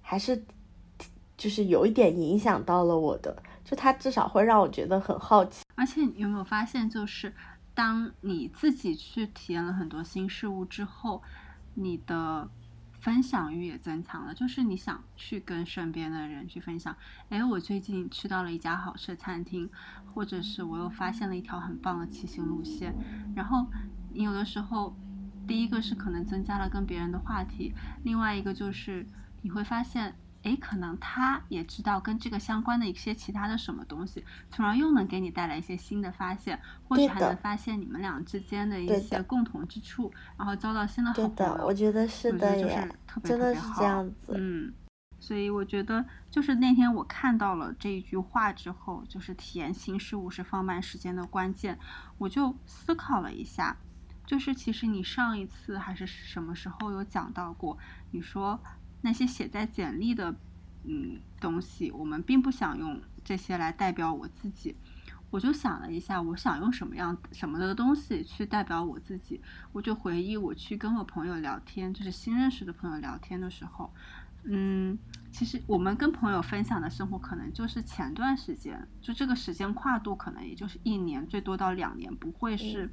[0.07, 0.45] 还是，
[1.35, 5.65] 就是有一点影响到了我的，就它至少会让我觉得很好奇。
[5.73, 7.33] 而且你有没有发现，就是
[7.73, 11.23] 当你自己去体验了很多新事物之后，
[11.73, 12.47] 你的
[13.01, 14.33] 分享欲也增强了。
[14.35, 16.95] 就是你想去跟身边的人去分享，
[17.29, 19.67] 哎，我最近吃到了一家好吃的餐厅，
[20.13, 22.93] 或者是我又发现了一条很棒的骑行路线。
[23.35, 23.65] 然后
[24.13, 24.95] 你有的时候，
[25.47, 29.03] 第一个是可能增加了跟别人的话题，另外一个就是。
[29.45, 41.63] 你会发现，哎，可能他也知道跟这个相关的一些其他的什么东西，从而又能给你带来一些新的发现，或许还能发现你们俩之间的一些共同之处，然后交到新的好朋友。
[41.63, 42.89] 我觉得是的耶，
[43.23, 44.33] 真的是这样子。
[44.35, 44.73] 嗯，
[45.19, 51.77] 所以我觉得就是那天我看到了这一句话之后，就是体验新事物是放慢时间的关键，
[52.17, 53.77] 我就思考了一下，
[54.25, 57.77] 就是其实你上一次还是什么时候有讲到过，
[58.09, 58.59] 你说。
[59.05, 60.35] 那些写在简历的，
[60.83, 64.75] 嗯，东西，我们并不想用这些来代表我自己。
[65.29, 69.39] 我就想了一下，我想用什么样什么的东西去代表我自己。
[69.73, 73.93] 我就回忆我去跟我朋友聊天，就是新认识的朋友聊天的时候，
[74.45, 74.97] 嗯，
[75.31, 82.89] 其实我们跟朋友分享的生活，可能就是前段时间，就这个时间跨度，可能也就是一年，最多到两年，不会是，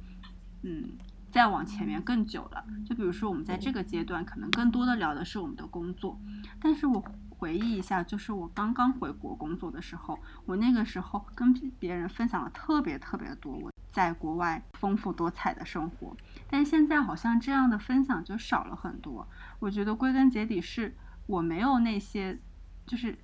[0.61, 0.91] 嗯。
[1.33, 6.21] 再往前面更久了，就比如说我们在这个阶段，可能更多的聊的是我们的工作。
[6.61, 16.15] 但是我回忆一下，就是我刚刚回国工作的时候，我那个时候跟别人分享了特别特别多我在国外丰富多彩的生活。
[16.47, 19.27] 但现在好像这样的分享就少了很多。
[19.57, 22.37] 我觉得归根结底是我没有那些，
[22.85, 23.17] 就是。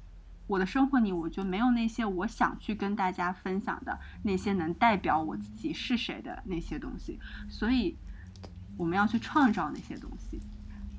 [0.50, 7.96] 我的生活里，我就没有那些我想去跟大家分享的那些能代表我自己是谁的那些东西，所以
[8.76, 10.42] 我们要去创造那些东西，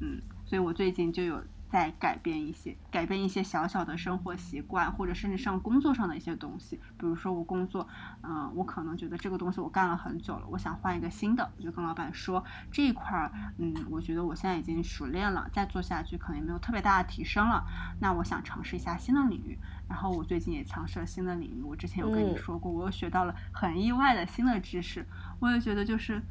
[0.01, 6.77] 嗯，所以我最近就有再改变一些，改变一些小小的生活习惯，或者甚至上工作上的一些东西。
[6.99, 7.87] 比如说我工作，
[8.23, 17.65] 嗯，我可能觉得这个东西我干了很久了，我想换一个新的，我就跟老板说这一块儿，嗯，我觉得我现在已经熟练了，再做下去可能也没有特别大的提升了。
[18.01, 19.59] 那我想尝试一下新的领域。
[19.89, 25.05] 然后我最近也尝试了新的领域，我之前有跟你说过，我又学到了很意外的新的知识。
[25.41, 26.23] 我也觉得就是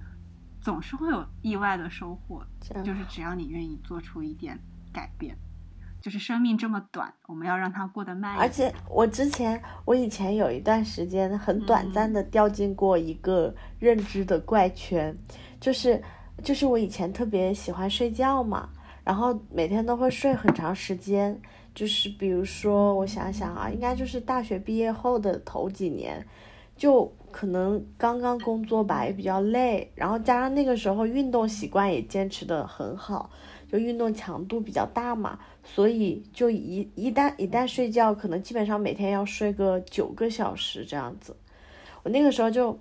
[0.62, 2.46] 总是会有意外的收获，
[2.84, 4.58] 就是只要你愿意做出一点
[4.94, 5.36] 改变，
[6.02, 8.38] 就是生命这么短，我们要让它过得慢。
[8.38, 15.18] 而且我之前，我以前有一段时间很短暂的掉进过一个认知的怪圈，
[15.60, 16.02] 就是
[16.44, 18.70] 就是我以前特别喜欢睡觉嘛，
[19.04, 21.40] 然后每天都会睡很长时间。
[21.76, 26.26] 就是比如说，我想想啊，应该就是大学毕业后的头几年，
[26.76, 33.30] 就可能刚刚工作吧，也比较累，然后加上那个时候运动习惯也坚持的很好，
[33.72, 41.36] 就运动强度比较大嘛，所以就一一旦一旦睡觉，可能基本上每天要睡个九个小时这样子。
[42.04, 42.80] 我那个时候就，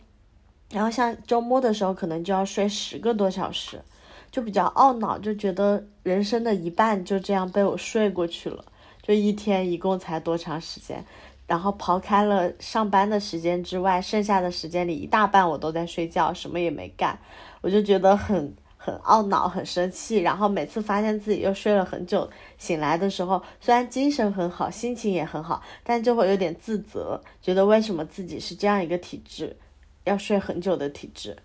[0.71, 3.83] 然后像周末的时候，可能就要睡十个多小时，
[4.31, 8.65] 就比较懊恼，就觉得人生的一半就这样被我睡过去了。
[9.03, 11.05] 就一天一共才多长时间，
[11.47, 17.19] 然后刨开了上班的时间之外，剩下的时间里一大半我都在睡觉，什么也没干，
[17.63, 18.55] 我就觉得很
[18.89, 20.19] 很懊恼，很生气。
[20.19, 29.57] 然后每次发现自己又睡了很久，醒来的时候虽然精神很好，心情也很好，但就会有点自责，觉得为什么自己是这样一个体质，
[30.05, 31.37] 要睡很久的体质。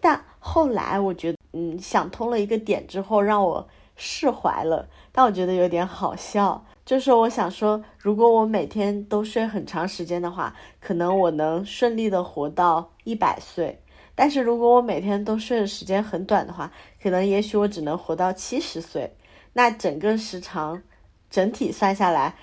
[0.00, 4.88] 但后来我觉得，嗯，想通了一个点之后，让我释怀了。
[5.12, 6.64] 但我觉得有点好笑。
[6.86, 13.79] 就是我想说，如果我每天都睡很长时间的话，可能我能顺利的活到一百岁。
[14.20, 16.70] 但是如果我每天都睡的时间很短的话，
[17.02, 19.10] 可能也许我只能活到七十岁。
[19.54, 20.82] 那整个时长，
[21.30, 22.34] 整体算下来，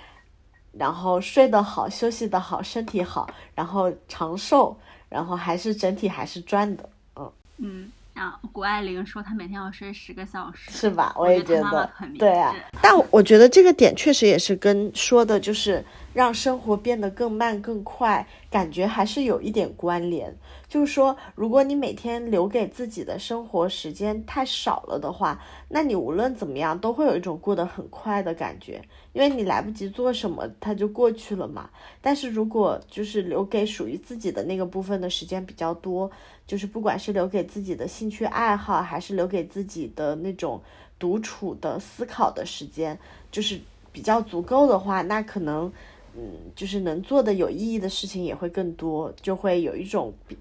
[0.72, 4.76] 然后睡得好，休息得好，身体好，然后长寿，
[5.08, 6.90] 然后还是整体还是赚的。
[7.16, 7.92] 嗯嗯。
[8.18, 11.14] 啊，谷爱凌说她每天要睡十个小时，是吧？
[11.18, 12.56] 我也觉得很，对啊。
[12.82, 20.36] 但我觉得这个点确实也是跟说的，就是让生活变得更慢更快，感觉还是有一点关联。
[20.68, 28.82] 就是说，如果你每天留给自己的生活时间太少了的话，那你无论怎么样都会有一种过得很快的感觉，
[29.14, 31.70] 因为你来不及做什么，它就过去了嘛。
[32.02, 36.12] 但是如果就是留给属于自己的那个部分的时间比较多，
[36.48, 40.60] 就是不管是留给自己的兴趣爱好，还是留给自己的那种
[40.98, 42.98] 独处的思考的时间，
[43.30, 43.60] 就是
[43.92, 45.72] 比较足够的话，那可能，
[46.16, 50.36] 嗯，就是能做的有意义的事情也会更多，就会有一种比。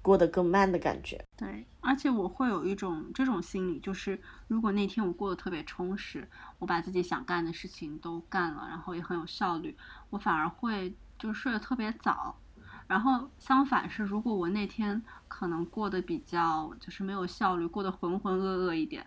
[0.00, 6.26] 过得更慢的感觉，对，而且我会有一种这种心理，就是如果那天我过得特别充实，
[6.58, 9.76] 我把自己想干的事情都干了，然后也很有效率，
[10.08, 12.34] 我反而会就睡得特别早。
[12.86, 19.06] 然后相反是，如果我那天可能过得比较就是没有效率，过得浑浑噩噩一点，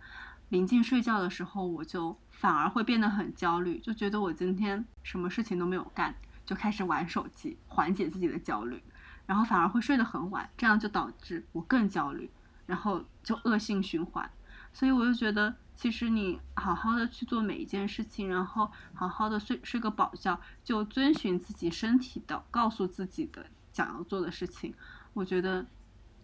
[0.49, 8.81] 临近睡觉的时候，我就反而会变得很焦虑，就觉得我今天什么事情都没有干，就开始玩手机，缓解自己的焦虑。
[9.25, 12.29] 然后反而会睡得很晚，这样就导致我更焦虑，
[12.65, 14.29] 然后就恶性循环。
[14.73, 24.73] 所以我就觉得，其实你好好的去做每一件事情，然后好好的睡睡个饱觉，就遵循自己身体的告诉自己的想要做的事情，
[25.13, 25.65] 我觉得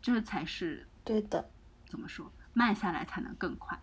[0.01, 1.49] 这才是对的。
[1.89, 2.31] 怎么说？
[2.53, 3.79] 慢下来才能更快，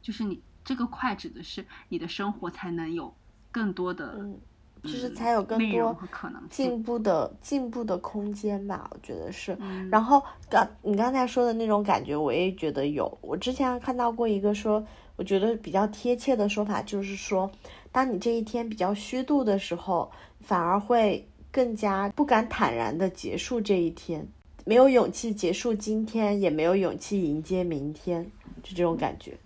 [0.00, 3.14] 就是你这个快指的是你的生活才能有
[3.50, 4.18] 更多的。
[4.82, 5.98] 就是才有更多
[6.50, 9.56] 进步的进步的空间吧，我觉得是。
[9.90, 13.16] 然后刚你刚才说的那种感觉，我也觉得有。
[13.22, 14.86] 我之前看到过一个说，
[15.16, 17.50] 我觉得比较贴切的说法，就是说，
[17.90, 24.28] 当你这一天比较虚度的时候，反而会更加不敢坦然的结束这一天，
[24.64, 28.30] 没有勇气结束今天，也没有勇气迎接明天，
[28.62, 29.38] 就这种感觉。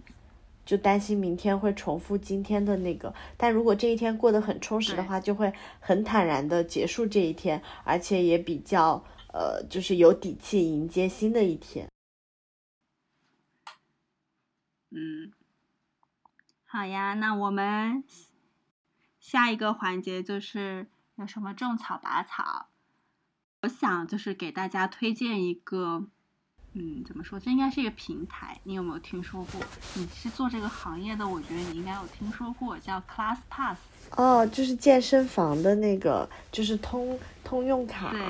[0.65, 5.51] 就担心明天会重复今天的那个，但如果这一天过得很充实的话，就会
[5.81, 9.03] 很坦然的结束这一天，而且也比较
[9.33, 11.89] 呃，就是有底气迎接新的一天。
[14.91, 15.33] 嗯，
[16.67, 18.05] 好呀，那我们
[19.21, 22.68] 下一个环节就是有什么种草拔草，
[23.63, 26.05] 我想就是给大家推荐一个。
[26.75, 27.41] 嗯，怎么说？
[27.41, 29.61] 这应该是一个平台，你有没有听说过？
[29.95, 33.79] 你是做这个行业的，我觉得你应该有听说过，叫 Class Pass。
[34.13, 38.11] 哦，就是健身房的那个，就是通通用卡。
[38.11, 38.21] 对，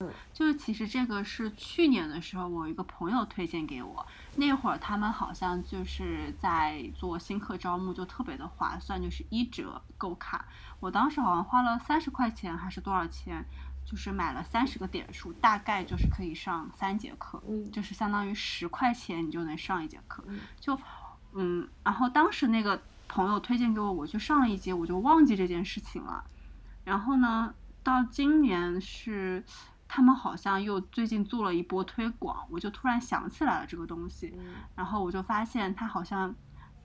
[0.00, 4.04] 嗯就是其实这个是去年的时候，我一个朋友推荐给我，
[4.36, 10.46] 那会儿他们好像就是在做新客招募，就特别的划算，就是一折购卡。
[10.80, 13.44] 我当时好像花了三十块钱还是多少钱，
[13.90, 17.70] 就是买了三十个点数，大概就是可以上三节课，嗯。
[17.72, 20.78] 就是相当于十块钱你就能上一节课嗯，就
[21.32, 26.22] 嗯，然后当时那个朋友推荐给我，我去上了一节，我就忘记这件事情了。
[26.84, 29.42] 然后呢，到今年是
[29.88, 34.56] 他们好像又最近做了一波推广，我就突然想起来了这个东西，嗯。
[34.76, 36.34] 然后我就发现它好像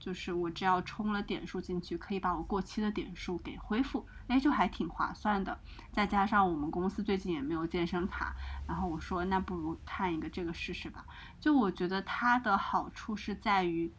[0.03, 5.57] 就是我只要充了点数进去，可以把我过期的点数给恢复，哎，就还挺划算的。
[5.93, 8.35] 再加上我们公司最近也没有健身卡，
[8.67, 11.05] 然后我说那不如看一个这个试试吧。
[11.39, 13.93] 就我觉得它的好处是在于。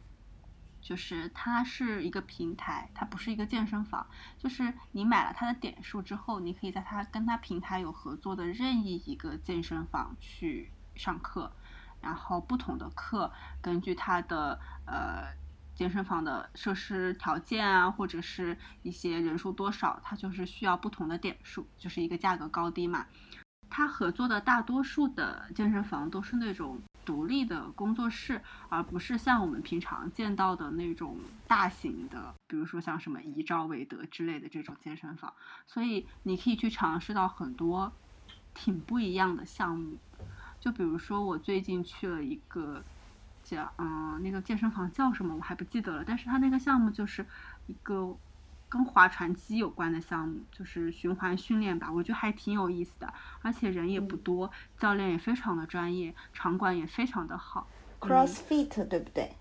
[0.83, 4.07] 就是它是一个平台，它不是一个健身房。
[4.37, 11.51] 就是你买了它的点数之后，你可以在它跟它平台有合作的任意一个健身房去上课，
[12.03, 15.33] 然后不同的课根据它的呃
[15.75, 23.07] 健身房的设施条件啊，或者是一些人数多少，它就是需要不同的点数，就是一个价格高低嘛。
[23.69, 35.35] 它合作的大多数的健身房都是那种独立的工作室，而不是像我们平常见到的那种大型的，比如说像什么一兆韦德之类的这种健身房。
[35.67, 37.93] 所以你可以去尝试到很多
[38.55, 39.99] 挺不一样的项目。
[40.61, 42.81] 就比如说我最近去了一个
[43.45, 47.25] 叫嗯那个健身房叫什么我还不记得了，但是它那个项目就是
[47.67, 48.17] 一个
[48.69, 57.69] 跟划船机有关的项目，就是循环训练吧，我觉得还挺有意思的，而且人也不多，教练也非常的专业，场馆也非常的好。
[58.01, 59.37] ，CrossFit 对不对？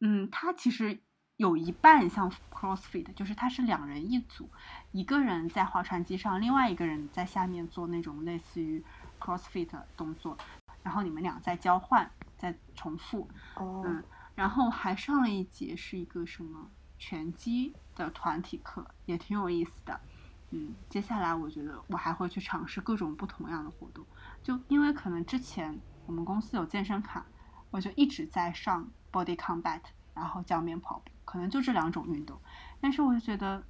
[0.00, 0.98] 嗯，它其实
[1.36, 4.48] 有一半像 CrossFit，就是它是两人一组，
[4.92, 8.82] 一个人在划船机上，另外一个人在下面做那种类似于
[9.20, 10.38] CrossFit 的动作，
[10.82, 12.10] 然后你们俩在交换，
[12.42, 13.28] 在重复。
[13.54, 14.02] 哦，嗯，
[14.34, 20.00] 然后还上了一节是一个什么拳击的团体课，也挺有意思的。
[20.50, 24.04] 嗯，接下来我觉得我还会去尝试各种不同样的活动，
[24.42, 27.24] 就因为可能之前我们公司有健身卡，
[27.70, 29.80] 我就一直在上 Body Combat，
[30.12, 32.38] 然后江边跑步，可能就这两种运动。
[32.80, 33.64] 但是我就觉得，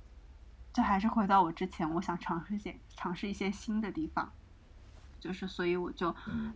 [0.72, 4.32] 就还是回到我之前，我想尝试一些尝试一些新的地方，
[5.22, 6.14] 就是所以我就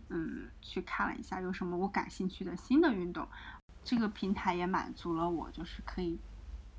[0.09, 3.25] 嗯去看了一下有什么我感兴趣的新的运动。
[3.83, 6.19] 这个平台也满足了我，就是可以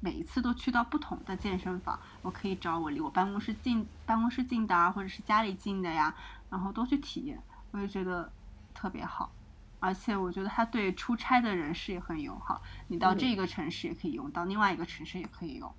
[0.00, 6.14] 每一次都去到不同的健身房，我可以找我离我办公室近、办公室近的啊，或者是家里近的呀，
[6.50, 8.30] 然后都去体验，我就觉得
[8.74, 9.32] 特别好。
[9.80, 15.72] 而且我觉得它对出差的人士也很友好，你到嗯这个城市也可以用，到另外一个城市也可以用。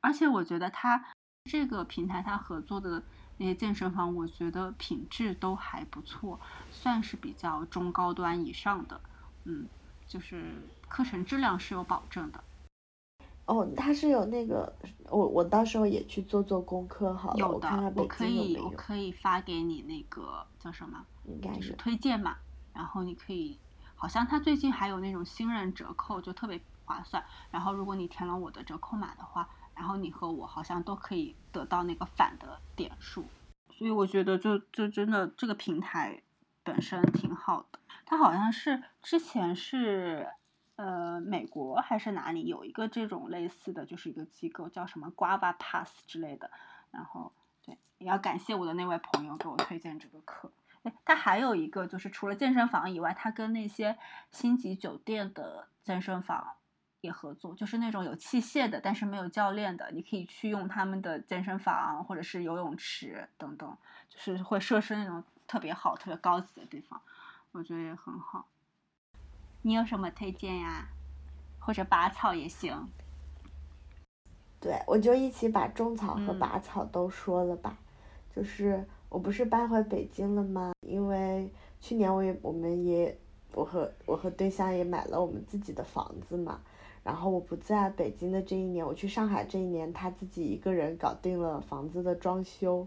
[0.00, 1.04] 而且我觉得它
[1.44, 3.00] 这个平台它合作的
[3.38, 6.38] 那些健身房，我觉得品质都还不错，
[6.70, 9.00] 算是比较中高端以上的，
[9.44, 9.66] 嗯，
[10.06, 12.42] 就是课程质量是有保证的。
[13.46, 14.72] 哦，它是有那个，
[15.10, 21.72] 我我到时候也去做做功课好了，有的我看看，北我可以我可以发给你那个叫什么，就是应该是。
[21.72, 22.36] 推荐嘛，
[22.72, 23.58] 然后你可以，
[23.96, 27.24] 好像它最近还有那种新人折扣，就特别划算。
[27.50, 33.24] 然后如果你填了我的折扣码的话，然后你和我好像都可以得到那个反的点数。
[33.70, 36.22] 所以我觉得就就真的这个平台
[36.62, 37.78] 本身挺好的。
[38.04, 40.28] 它好像是之前是
[40.76, 46.50] 呃美国还是哪里有一个这种类似的，就是一个机构叫什么 Guava Pass 之类的。
[46.90, 47.32] 然后
[47.64, 50.52] 对，也要感谢我的那位朋友给我推荐这个课。
[50.82, 53.96] 哎，它还有一个就是除了健身房以外，它跟那些
[54.30, 56.56] 星级酒店的健身房
[57.02, 63.76] 也合作，就是那种有器械的，但是没有教练的，你可以去用他们的健身房或者是游泳池等等，
[64.08, 67.00] 就是会设施那种特别好、特别高级的地方，
[67.50, 68.46] 我觉得也很好。
[69.62, 70.88] 你有什么推荐呀？
[71.58, 72.88] 或者拔草也行。
[74.60, 77.76] 对，我就一起把种草和嗯拔草都说了吧。
[78.34, 80.72] 就是我不是搬回北京了吗？
[80.80, 83.16] 因为去年我也我们也
[83.52, 86.60] 我和我和对象也买了我们自己的房子嘛。
[87.02, 92.86] 然后我不在北京的这一年，我去上海这一年，他自己一个人搞定了房子的装修。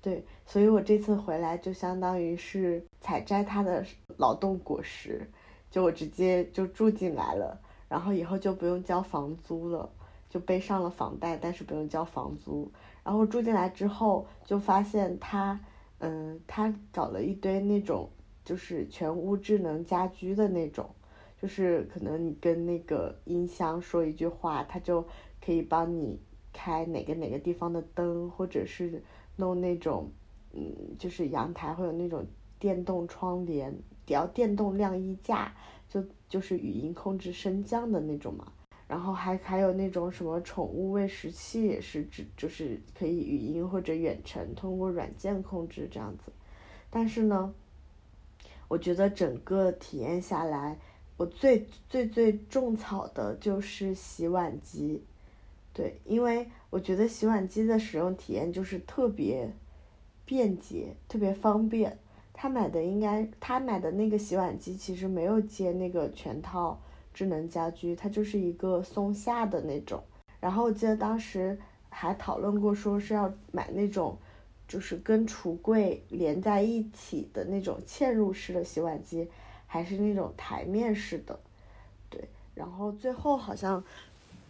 [0.00, 3.84] 对，所以我这次回来就相当于是采摘他的
[4.16, 5.30] 劳动果实，
[5.70, 9.88] 就我直接就住进来了，然后以后就不用交房租了。
[10.28, 12.72] 就背上了房贷，但是不用交房租。
[13.04, 15.60] 然后住进来之后，就发现他，
[15.98, 18.08] 嗯，他搞了一堆那种
[18.42, 20.88] 就是全屋智能家居的那种，
[21.42, 25.04] 就是可能你跟那个音箱说一句话，它就
[25.44, 26.20] 可以帮你
[26.52, 29.02] 开哪个哪个地方的灯，或者是
[29.34, 30.08] 弄那种
[30.52, 32.24] 嗯，就是阳台会有那种
[32.60, 33.76] 电动窗帘，
[34.06, 35.52] 要电动晾衣架，
[35.88, 38.52] 就就是语音控制升降的那种嘛。
[38.86, 46.30] 然后还还有那种什么宠物喂食器，也是指就是可以语音或者远程通过软件控制这样子。
[46.88, 47.52] 但是呢，
[48.68, 50.78] 我觉得整个体验下来，
[51.22, 55.00] 我最最最种草的就是洗碗机。
[55.72, 59.48] 对，因为我觉得洗碗机的使用体验就是特别
[60.24, 61.96] 便捷，特别方便。
[62.32, 66.80] 他买的应该他买的那个洗碗机其实没有接那个全套。
[67.14, 70.02] 智能家居，它就是一个松下的那种。
[70.40, 71.56] 然后我记得当时
[71.88, 74.16] 还讨论过，说是要买那种，
[74.66, 79.28] 就是跟橱柜连在一起的那种嵌入式的洗碗机，
[79.72, 81.40] 还是那种台面式的。
[82.10, 82.22] 对，
[82.54, 83.82] 然后最后好像，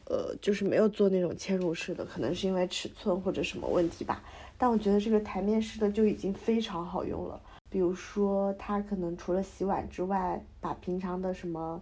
[0.07, 4.20] 呃，就是没有做那种嵌入式的，可能是因为尺寸或者什么问题吧。
[4.59, 7.41] 但我觉得这个台面式的就已经非常好用了。
[7.70, 11.81] 比如说，它可能除了洗碗之外，把平常的什么。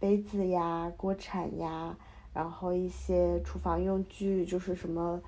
[0.00, 1.96] 杯子呀，锅铲呀，
[2.34, 5.18] 然后一些厨房用具，就是什么，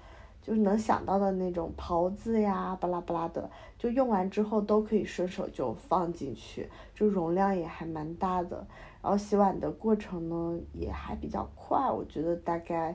[0.47, 8.65] 就是能想到的那种袍子呀，巴拉巴拉的，就用完之后都可以顺手就放进去，就容量也还蛮大的。
[9.03, 12.95] 然后洗碗的过程呢也还比较快，我觉得大概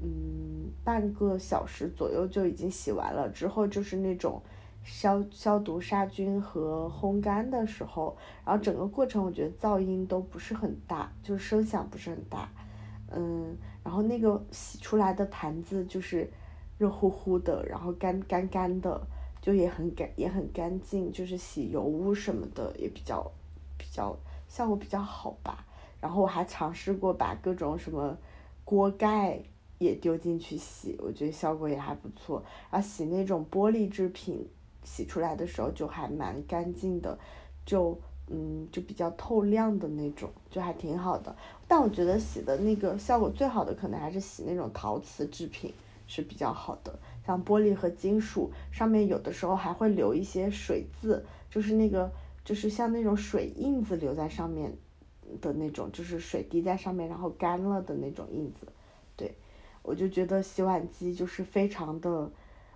[0.00, 3.28] 嗯半个小时左右就已经洗完了。
[3.30, 4.40] 之后就是那种。
[4.84, 12.48] 消消毒杀菌和烘干的时候，然后整个过程我觉得噪音都不是很大，就是声响不是很大，
[13.12, 16.28] 嗯，然后那个洗出来的盘子就是
[16.78, 19.00] 热乎乎的，然后干干干的，
[19.40, 23.30] 就也很干也很干净，就是洗油污什么的也比较
[23.76, 24.16] 比较
[24.48, 25.64] 效果比较好吧。
[26.00, 28.16] 然后我还尝试过把各种什么
[28.64, 29.40] 锅盖
[29.78, 32.42] 也丢进去洗，我觉得效果也还不错。
[32.70, 34.48] 然后洗那种玻璃制品。
[34.84, 37.16] 洗出来的时候就还蛮干净的，
[37.64, 37.96] 就
[38.26, 41.32] 嗯就比较透亮的那种，就还挺好的。
[41.68, 45.72] 但我觉得洗的那个效果最好的可能还是洗那种陶瓷制品
[46.14, 52.12] 是比较好的，像玻璃和金属上面有的时候还会留一些水渍，就是那个
[52.44, 54.76] 就是像那种水印子留在上面
[55.40, 58.66] 的那种，就是水滴在上面然后干了的那种印子。
[59.16, 59.34] 对，
[59.82, 62.30] 我就觉得洗碗机就是非常的。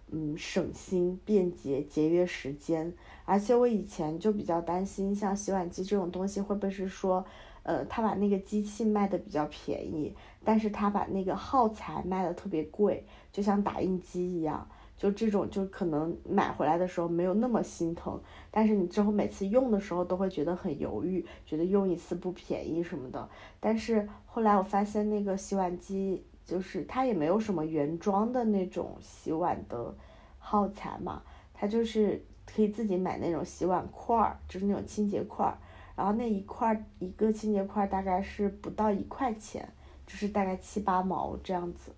[0.09, 7.26] 嗯，省心、便捷、节约时间，而且我以前就比较担心，像洗碗机这种东西会不会是说，
[7.64, 10.14] 呃，他把那个机器卖的比较便宜，
[10.45, 13.05] 但是他把那个耗材卖的特别贵，
[13.37, 14.66] 就像打印机一样，
[14.97, 18.18] 就这种就可能买回来的时候没有那么心疼，
[18.51, 23.28] 但是你之后每次用的时候都会觉得很犹豫，觉得用一次不便宜什么的。
[23.61, 26.24] 但是后来我发现那个洗碗机。
[26.47, 29.93] 就是它也没有什么原装的那种洗碗的
[30.39, 31.20] 耗材嘛，
[31.53, 35.59] 它就是可以自己买那种洗碗块儿，就是那种清洁块儿，
[35.97, 39.68] 然后那一块儿一个清洁块儿大概是不到一块钱，
[40.07, 41.91] 就是大概七八毛这样子，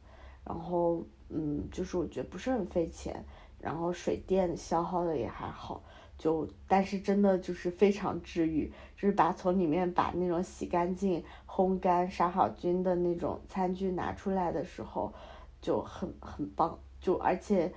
[0.46, 3.24] 然后嗯，就是我觉得不是很费钱，
[3.60, 5.82] 然后水电消耗的也还好。
[6.16, 15.12] 就，但是真的就是非常治愈，就是把从里面把那种洗干净、烘干、杀好菌的那种餐具拿出来的时候，
[15.60, 16.76] 就很很棒。
[17.00, 17.72] 就而且，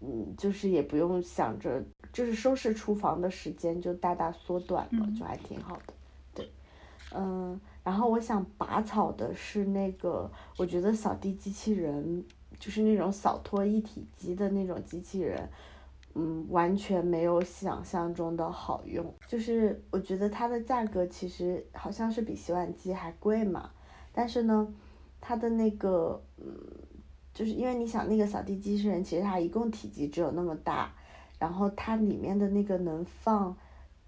[0.00, 1.82] 嗯，就是也不用想着，
[2.12, 5.94] 就是收拾厨房的时间就大大缩短了，就还挺好的。
[6.34, 6.50] 对，
[7.14, 12.22] 嗯，然后我想拔草的是那个，我觉得扫地机器人，
[12.60, 15.48] 就是那种扫拖一体机的那种机器人。
[16.12, 19.14] 嗯，完全没有想象中的好用。
[19.28, 23.70] 就是我觉得它的价格其实好像是比洗碗机还贵嘛。
[24.12, 24.74] 但是呢，
[25.20, 26.44] 它的那个，嗯，
[27.32, 30.92] 就是因为你想那个扫地机器人，其实它一共体积只有那么大，
[31.38, 33.56] 然后它里面的那个能放，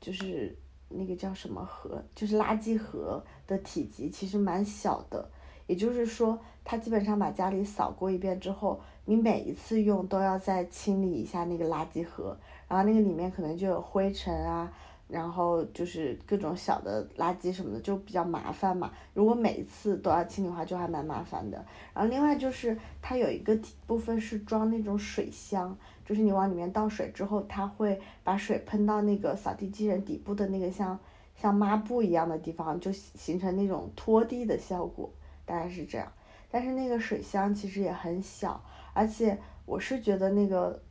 [0.01, 5.31] 就是那个叫什么盒，就是垃圾盒的体积其实蛮小的。
[5.73, 8.81] 也就是说，它基本上把家里扫过一遍之后。
[9.05, 14.73] 你每一次用都要再清理一下那个垃圾盒，然后那个里面可能就有灰尘啊，
[15.09, 18.93] 然后就是各种小的垃圾什么的，就比较麻烦嘛。
[19.13, 21.57] 如果每一次都要清理的话，就还蛮麻烦的。
[21.93, 23.59] 然后另外就是它有一个
[23.89, 30.97] 部分是装那种水箱，就是你往里面倒水之后，它会把水喷到那个扫地机器人底部的那个像
[31.35, 35.11] 像抹布一样的地方，就形成那种拖地的效果，
[35.45, 36.11] 大概是这样。
[36.51, 38.63] 但是那个水箱其实也很小。
[38.95, 40.83] 而且我是觉得那个，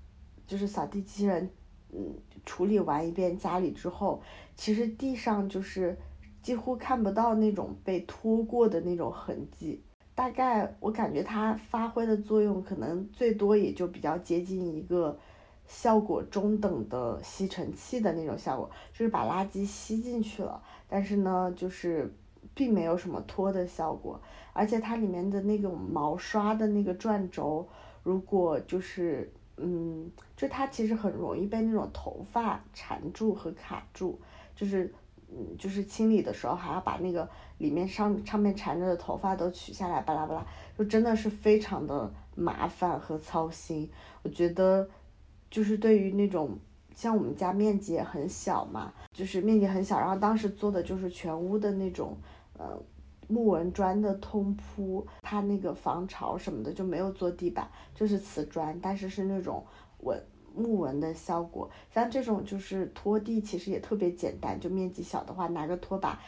[0.48, 1.50] 就是扫地机器人，
[1.92, 4.22] 嗯，处理完一遍家里之后，
[4.56, 5.96] 其实地上就是
[6.42, 9.84] 几乎看不到那种被拖过的那种痕迹。
[10.16, 15.18] 大概我感觉它发挥的作用可能最多也就比较接近一个
[15.68, 22.14] 效果中等的吸尘器的那种效果，就是把垃圾吸进去了，但是呢，就是
[22.54, 24.22] 并没有什么拖的效果，
[24.54, 27.68] 而且它里面的那种毛刷的那个转轴，
[28.04, 34.20] 如果就是嗯，就它其实很容易被那种头发缠住和卡住，
[34.56, 34.94] 就是
[35.30, 37.28] 嗯，就是清理的时候还要把那个
[37.58, 40.46] 里面上上面缠着的头发都取下来，巴拉巴拉，
[40.78, 43.90] 就真的是非常的麻烦和操心，
[44.24, 44.90] 我觉得。
[45.50, 46.58] 就是对于那种
[46.96, 52.16] 像我们家面积也很小嘛，就是面积很小，然后当时做的就是全屋的那种
[52.62, 52.80] 呃
[53.28, 59.66] 木纹砖的通铺，它那个防潮什么的就没有做地板，就是瓷砖，但是是那种
[60.00, 60.22] 纹
[60.56, 61.70] 木纹的效果。
[61.94, 66.20] 像这种就是拖地其实也特别简单，就面积小的话拿个拖把，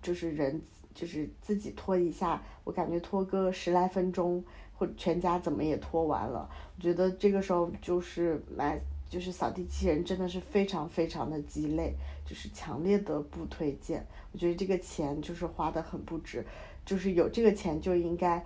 [0.00, 0.60] 就是人
[0.94, 4.44] 就是自己拖一下，我感觉拖个十来分钟。
[4.74, 11.94] 或全家怎么也拖完了，我觉得这个时候就是买就是扫地机器人真的是非常非常的鸡肋，
[12.32, 14.06] 就是强烈的不推荐。
[14.32, 16.42] 我觉得这个钱就是花的很不值，
[16.82, 18.42] 就是有这个钱就应该，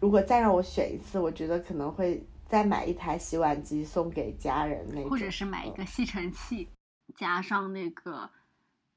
[0.00, 6.66] 如果再让我选一次，我觉得可能会再买一台洗碗机送给家人那种，或者是买一个吸尘器，
[7.14, 8.30] 加上那个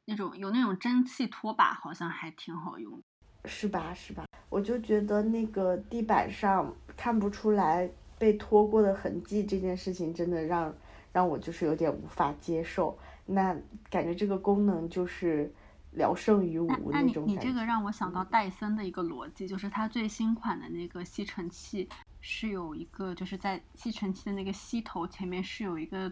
[0.05, 3.03] 那种有那种蒸汽拖把，好像还挺好用。
[3.43, 3.93] 是吧？
[3.93, 4.25] 是吧？
[4.47, 10.73] 我就觉得那个地板上看不出来被拖过的痕迹，这件事情真的让
[11.11, 12.97] 让我就是有点无法接受。
[13.27, 13.55] 那
[13.89, 15.53] 感觉这个功能就是
[15.91, 17.21] 聊胜于无那种感觉。
[17.25, 21.87] 你这个让我想到戴森的一个逻辑，就是它最新款的那个吸尘器
[22.21, 26.11] 是有一个，就是在吸尘器的那个吸头前面是有一个。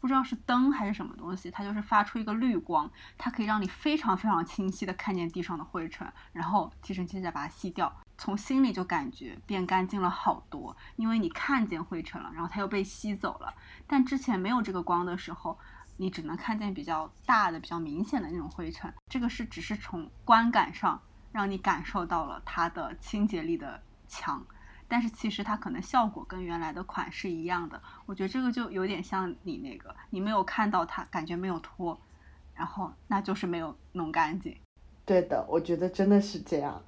[0.00, 13.54] 不知道是灯还是什么东西，它就是发出一个绿光，它可以让你非常非常清晰的看见地上的灰尘，然后吸尘器再把它吸掉，从心里就感觉变干净了好多，因为你看见灰尘了，然后它又被吸走了。
[13.86, 15.56] 但之前没有这个光的时候，
[16.02, 18.92] 你只能看见比较大的、比较明显的那种灰尘。
[19.08, 21.00] 这个是只是从观感上
[21.30, 24.44] 让你感受到了它的清洁力的强。
[24.88, 31.96] 但是其实它可能效果跟原来的款是一样的，我觉得这个就有点像你那个，你没有看到它，感觉没有脱，
[32.52, 34.58] 然后那就是没有弄干净。
[35.06, 36.82] 对的，我觉得真的是这样。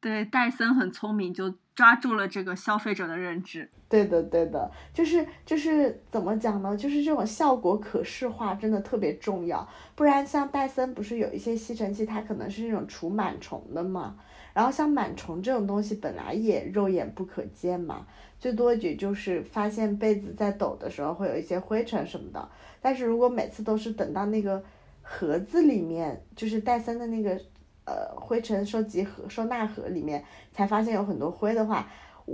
[0.00, 3.68] 对，戴森很聪明，就抓住了这个消费者的认知。
[3.88, 6.76] 对的，对的，就是就是怎么讲呢？
[6.76, 14.16] 就是这种效果可视化真的特别重要，不然像戴森不是有一些吸尘器，它可能是那种除螨虫的嘛。
[14.52, 18.06] 然后像螨虫这种东西本来也肉眼不可见嘛，
[18.38, 22.48] 最多也就是发现被子在抖的时候会有一些灰尘什么的。
[22.80, 24.62] 但是如果每次都是等到那个
[25.02, 27.40] 盒子里面，就是戴森的那个
[27.90, 31.90] 呃灰尘收集盒、收纳盒里面才发现有很多灰的话，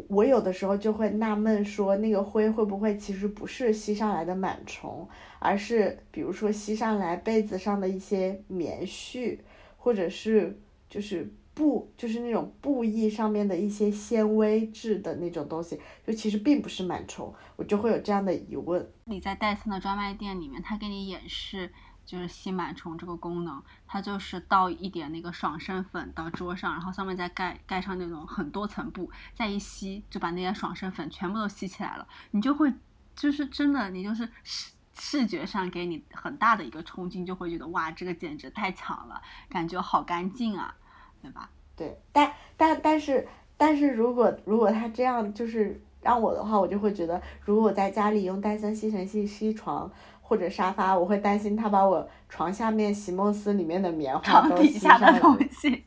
[0.08, 9.38] 我有的时候就会纳闷说，那个灰会不会其实不是吸上来的螨虫，而是比如说吸上来被子上的一些棉絮，
[9.78, 11.32] 或者是就是。
[11.56, 18.86] 布就是那种布艺上面的一些纤维质的那种东西，就其实并不是螨虫，我就会有这样的疑问。
[19.06, 21.72] 你在戴森的专卖店里面，他给你演示
[22.06, 32.72] 就是吸螨虫这个功能，它就是倒一点那个爽身粉到桌上，然后上面再盖盖上那种很多层布，再一吸就把那些爽身粉全部都吸起来了，你就会
[33.14, 40.74] 就是真的，你就是视视觉上给你很大的一个冲击，就会觉得哇，这个简直太强了，感觉好干净啊。
[41.22, 41.50] 对吧？
[41.74, 43.26] 对，但但但是
[43.56, 49.90] 但是如果如果他这样就是让我的话，我就会觉得，如果我在家里用戴森吸尘器吸床
[50.28, 54.80] 或者沙发，我会担心它把我床下面席梦思里面的棉花都吸
[55.20, 55.84] 东西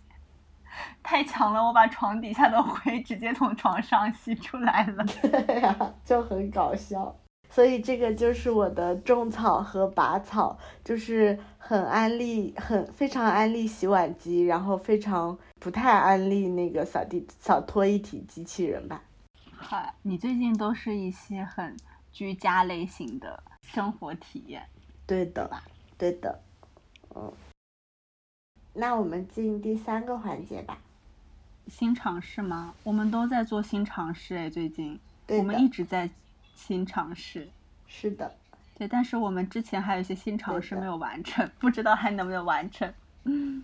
[1.04, 5.04] 太强了，我把床底下的灰直接从床上吸出来了。
[5.22, 7.14] 对呀，就很搞笑。
[7.50, 19.02] 所以这个就是我的种草和拔草，就是很安利，很非常安利洗碗机，然后非常不太安利那个扫地扫拖一体机器人吧。
[19.52, 21.76] 好，你最近都是一些很
[22.14, 23.44] 居家类型的
[23.74, 24.68] 生活体验，
[25.06, 25.64] 对的吧？
[25.98, 26.40] 对的，
[27.16, 27.32] 嗯。
[28.74, 30.78] 那我们进第三个环节吧。
[31.68, 32.74] 新尝试吗？
[32.84, 36.10] 我们都在做新尝试哎，最近我们一直在。
[36.56, 37.48] 新尝试，
[37.88, 38.36] 是的，
[38.78, 42.94] 对，但是我们之前还有一些新尝试没有完成， 不知道还能不能完成。
[43.24, 43.64] 嗯，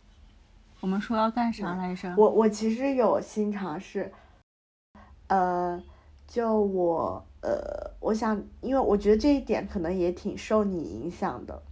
[0.80, 2.14] 我们说要干啥来着？
[2.16, 4.10] 我我其实有新尝试，
[5.26, 5.80] 呃，
[6.26, 11.62] 就我呃，我想，因为我觉得这一点可能也挺受你影响的，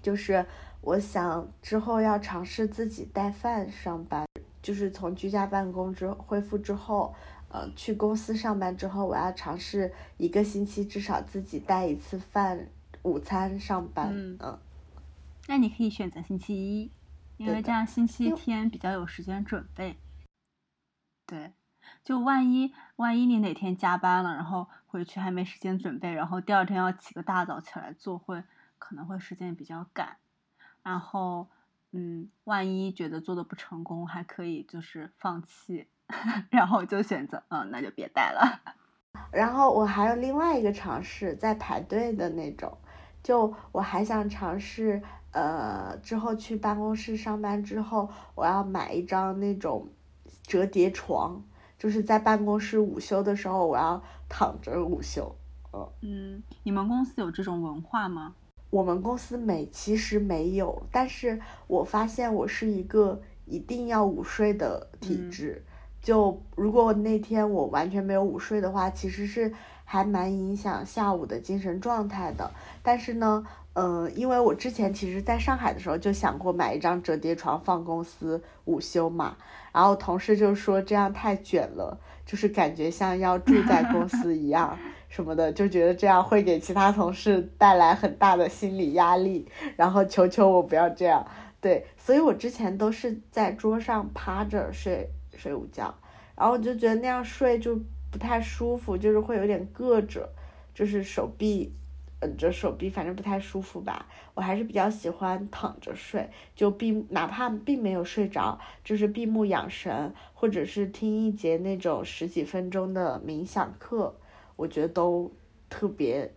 [0.00, 0.46] 就是
[0.80, 4.26] 我想之后要尝试自己带饭上班，
[4.62, 7.14] 就是从居家办公之恢复之后。
[7.50, 12.68] 呃，去公司上班之后，我要尝试一个星期至少自己带一次饭
[13.02, 14.10] 午餐上班。
[14.38, 14.58] 嗯，
[15.46, 16.90] 那你可以选择星期一，
[17.38, 19.96] 因为这样星期天比较有时间准备。
[21.26, 21.50] 对，
[22.08, 28.42] 就万一万一你哪天加班了，然后回去还没时间准备，然后第二天要起个大早起来做会，
[28.78, 30.16] 可能会时间比较赶。
[30.82, 31.48] 然后，
[31.92, 35.86] 嗯，万一觉得做的不成功，还可以就是放弃。
[36.48, 38.62] 然后就选择，嗯，那就别带了。
[39.30, 42.78] 然后我还有另外一个尝试，在排队的那种，
[43.22, 45.02] 就我还想尝试，
[45.32, 49.86] 呃，之后去办公室上班之后，我要买一张那种
[50.44, 51.44] 折叠床，
[51.78, 55.34] 就是在办公室午休的时候，我要躺着午休。
[55.72, 58.34] 嗯嗯，你们公司有这种文化吗？
[58.70, 65.62] 我们公司没，其实没有，但是我发现我是一个一定要午睡的体质。
[66.02, 69.52] 就如果那天我完全没有午睡的话，其实是
[69.84, 72.50] 还蛮影响下午的精神状态的。
[72.82, 73.46] 但是呢，
[73.80, 79.36] 嗯，因为我之前其实在上海的时候就想过买一张折叠床放公司午休嘛，
[79.72, 84.76] 然后同事就说这样太卷了，就是感觉像要住在公司一样
[85.08, 91.24] 什么的，就觉得这样会给其他同事带来很大的心理压力，然后求求我不要这样。
[91.60, 95.08] 对，所以我之前都是在桌上趴着睡。
[95.36, 95.94] 睡午觉，
[96.34, 97.78] 然后我就觉得那样睡就
[98.10, 100.28] 不太舒服，就是会有点硌着，
[100.74, 101.72] 就是手臂，
[102.20, 104.06] 嗯，着手臂，反正不太舒服吧。
[104.34, 114.18] 我还是比较喜欢躺着睡，就闭，哪怕并没有睡着，就是闭目养神，或者是听一节那种十几分钟的冥想课，
[114.56, 115.32] 我觉得都
[115.68, 116.34] 特别，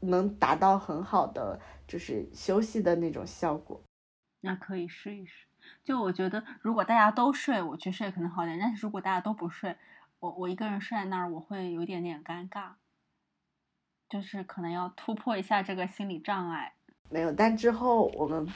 [0.00, 3.80] 能达到很好的就是休息的那种效果。
[4.40, 5.46] 那可以试一试。
[5.84, 8.58] 就我觉得，如果大家都睡，我去睡可能好点。
[8.58, 9.76] 但是如果大家都不睡，
[10.20, 12.70] 我我一个人睡在那儿，我会有点点尴尬。
[14.08, 16.72] 就是可能要突破一下这个心理障碍。
[17.10, 18.46] 没有，但之后我们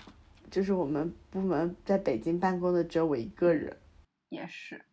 [0.51, 3.77] 就是我们部门在北京办公的只有我一个人。
[4.29, 4.85] 也是。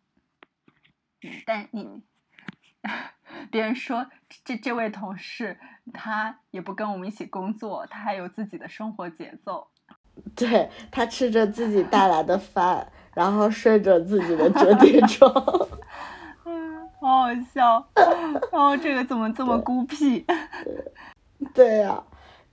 [1.22, 2.02] 嗯，但你
[3.50, 4.06] 别人说
[4.44, 5.58] 这这位同事
[5.92, 9.68] 他也不跟我们一起工作，他还有自己的生活节奏。
[10.34, 15.78] 对他吃着自己带来的饭，然后睡着自己的折叠 床，嗯，
[17.00, 17.84] 好好笑。
[18.52, 20.24] 然后这个怎么这么孤僻？
[20.64, 20.84] 对，
[21.54, 22.02] 对呀。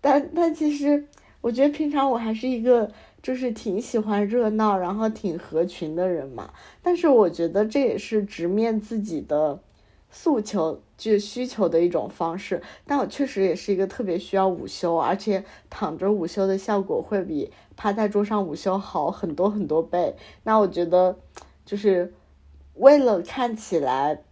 [0.01, 1.07] 但但其实，
[1.41, 2.89] 我觉得平常我还是一个
[3.21, 6.51] 就是挺喜欢热闹，然后挺合群的人嘛。
[6.81, 9.59] 但是我觉得这也是直面自己的。
[10.09, 20.15] 诉求就需求的一种方式，但我确实也是一个特别需要午休，而且躺着午休的效果会比趴在桌上午休好很多很多倍。
[20.43, 21.19] 那我觉得，
[21.65, 22.13] 就是
[22.75, 24.23] 为了看起来，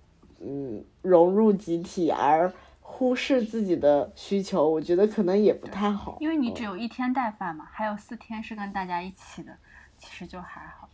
[0.46, 6.18] 嗯，融入集体而忽视自己的需求，我觉得可能也不太好。
[6.22, 9.58] 因为你只有一天带饭嘛，还有四天是跟大家一起的，
[9.98, 10.88] 其实就还好，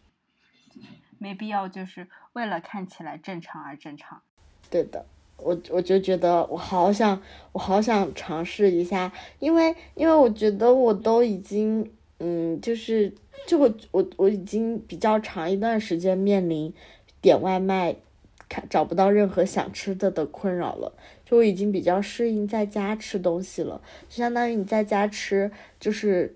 [1.18, 4.22] 没必要就是为了看起来正常而正常。
[4.70, 5.06] 对的，
[5.38, 7.22] 我我就觉得我好想，
[7.52, 13.14] 我好想尝试一下，因为因为我觉得我都已经，嗯，就是
[13.46, 16.74] 就我我我已经比较长一段时间面临
[17.22, 17.96] 点外卖，
[18.52, 20.92] 看找不到任何想吃的的困扰了，
[21.24, 25.50] 就我已经比较适应在家吃东西了，就相当于你在家吃
[25.80, 26.36] 就是。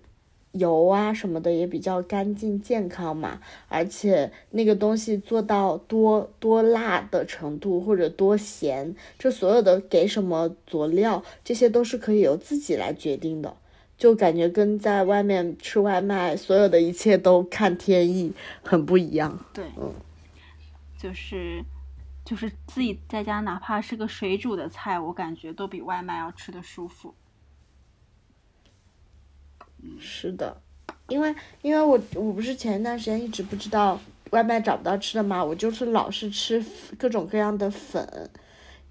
[0.57, 13.57] 油啊什么的也比较干净健康嘛，而且那个东西做到多多辣的程度或者多咸，这所有的给什么佐料，这些都是可以由自己来决定的，
[13.97, 18.31] 就感觉跟在外面吃外卖，所有的一切都看天意，
[18.63, 19.37] 很不一样。
[19.53, 19.91] 对，嗯，
[20.97, 21.61] 就是
[22.25, 27.13] 就是自己在家，哪怕是个水煮的菜，我感觉都比外卖要吃的舒服。
[29.99, 30.59] 是的，
[31.07, 33.99] 因为因为我我不是前一段时间一直不知道
[34.31, 36.65] 外卖找不到吃的嘛，我就是老是吃
[36.97, 38.31] 各种各样的粉，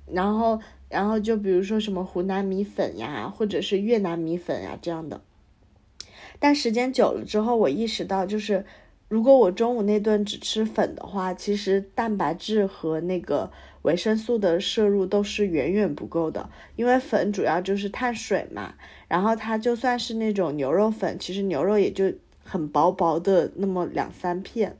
[0.07, 5.20] 然后然后就比如说什么湖南米粉呀，或者是越南米粉呀这样的，
[6.39, 8.64] 但时间久了之后，我意识到就是。
[9.09, 13.53] 如果我中午那顿只吃粉的话，其实蛋白质和那个
[13.83, 18.75] 维生素的摄入都是远远不够的，因为粉主要就是碳水嘛。
[19.07, 24.77] 然后它就算是那种牛肉粉，其实牛肉也就很薄薄的那么两三片，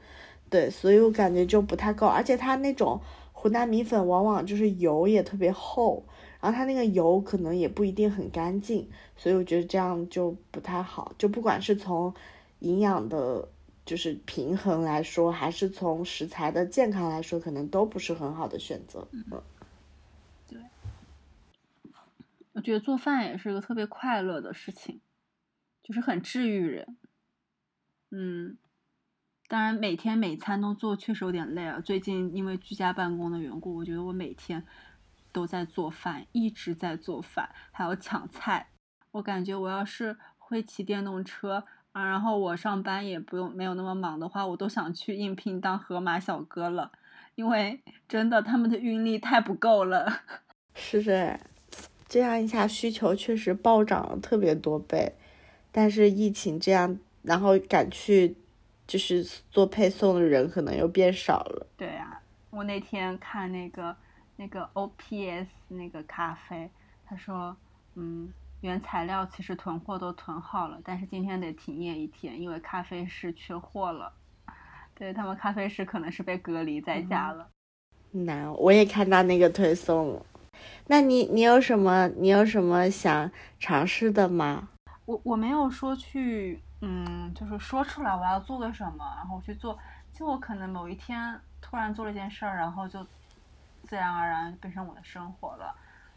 [0.49, 2.07] 对，所以我感觉就不太够。
[2.07, 3.01] 而且它那种
[3.33, 6.03] 湖南米粉往往就是油也特别厚，
[6.41, 11.13] 然后它那个油可能也不一定很干净，所以我觉得这样就不太好。
[11.19, 12.13] 就不管是从
[12.61, 13.49] 营养的。
[13.85, 19.07] 就是平衡来说，还是从食材的健康来说，可能都不是很好的选择。
[19.13, 19.43] 嗯，
[20.49, 20.59] 对，
[22.53, 25.03] 我觉得做饭也是一个特别快乐的事情，
[25.83, 26.97] 就是很治愈人。
[28.11, 28.57] 嗯，
[29.49, 31.79] 当然每天每餐都做确实有点累啊。
[31.81, 34.65] 最近因为居家办公的缘故，我觉得我每天
[35.31, 38.71] 都在做饭，一直在做饭，还有抢菜。
[39.11, 41.67] 我感觉我要是会骑电动车。
[41.95, 46.91] 啊，然后我上班也不用没有那么忙的话，我都想去应聘当河马小哥了，
[47.37, 50.23] 因为真的他们的运力太不够了。
[50.75, 51.39] 是的，
[52.09, 55.15] 这样一下需求确实暴涨了特别多倍，
[55.71, 58.37] 但是疫情这样，然后敢去
[58.89, 59.23] 就是
[59.53, 61.69] 做配送的人可能又变少了。
[61.77, 62.21] 对呀，
[62.51, 63.95] 我那天看那个
[64.35, 66.69] 那个 OPS 那个咖啡，
[67.07, 67.57] 他说，
[67.95, 68.33] 嗯。
[68.65, 74.11] 原材料其实囤货都囤好了，但是今天得停业一天，因为咖啡师缺货了。
[74.95, 77.47] 对他们咖啡师可能是被隔离在家了。
[78.13, 80.23] 难，我也看到那个推送了。
[80.87, 84.67] 那你你有什么你有什么想尝试的吗？
[85.05, 89.79] 我我没有说去，嗯，就是说出来我要做个什么，然后去做。
[90.11, 93.07] 就我可能某一天突然做了一件事儿，然后就
[93.83, 95.75] 自然而然变成我的生活了。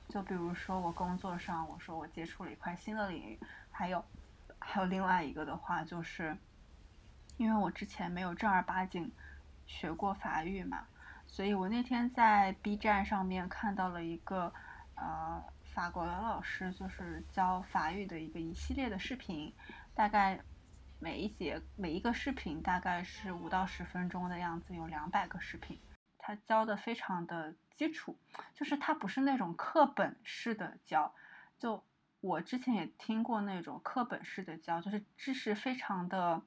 [0.10, 3.38] 就比如说我工作上，我说我接触了一块新的领域，
[3.70, 4.04] 还有，
[4.58, 6.38] 还有另外一个的话，就是，
[7.36, 9.12] 因为我之前没有正儿八经
[9.66, 10.88] 学过法语嘛，
[11.28, 14.54] 所以我那天在 B 站上面看到了一个，
[14.96, 15.44] 呃，
[15.74, 19.54] 法国的老师就是教法语的一个一系列的视频，
[19.94, 20.40] 大概
[21.00, 25.78] 每一节每一个视频大概是五到十分钟的样子，有两百个视频，
[26.18, 27.54] 他教的非常的。
[27.78, 28.18] 基础
[28.56, 31.14] 就是它不是那种课本式的教，
[31.60, 31.84] 就
[32.20, 36.42] 我之前也听过那种课本式的教，就是知识非常的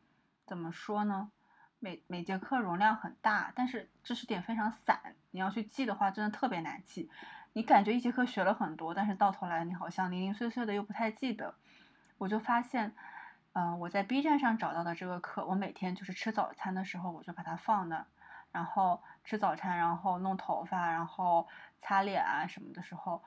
[0.44, 1.30] 怎么说呢？
[1.78, 7.08] 每每节课容量很大，但是知识点非常散，你要去记的话真的特别难记。
[7.52, 11.54] 你感觉一节课学了很多，但是到头来你好像零零碎碎的又不太记得。
[12.18, 12.92] 我就发现，
[13.52, 18.04] 嗯，我在 B 站上找到的这个课，我每天就是吃早餐的时候我就把它放那。
[18.52, 21.46] 然后吃早餐，然后弄头发，然后
[21.80, 23.22] 擦脸啊什么的时候，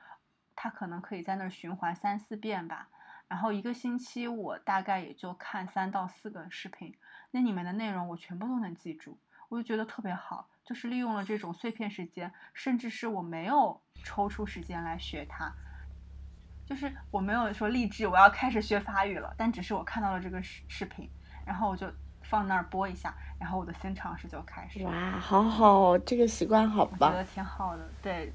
[0.54, 2.88] 他可能可以在那儿循环三四遍吧。
[3.26, 6.94] 然后一个星期我大概也就看三到四个视频，
[7.30, 9.18] 那里面的内容我全部都能记住，
[9.48, 10.48] 我就觉得特别好。
[10.62, 15.52] 就是利用了这种碎片时间，甚至是我没有抽出时间来学它，
[16.66, 21.10] 就是我没有说励志我要开始学法语了，但只是我看到了这个视视频，
[21.46, 21.90] 然后我就。
[22.24, 24.82] 放那儿播一下，然后我的新尝试就开始。
[24.84, 27.10] 哇，好好，这个习惯好棒。
[27.10, 28.32] 我觉得挺好的，对。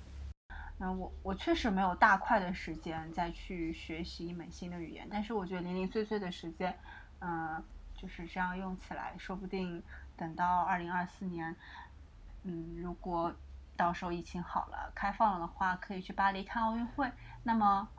[0.79, 6.73] 嗯，我我确实没有大块的时间再去学习一门新的语言，但是我觉得零零碎碎的时间，
[7.19, 7.61] 嗯，
[7.93, 9.83] 就是这样用起来，说不定
[10.15, 11.53] 等到二零二四年，
[12.43, 13.33] 嗯，如果
[13.75, 17.11] 到时候疫情好了，开放了的话，可以去巴黎看奥运会，
[17.43, 17.89] 那么。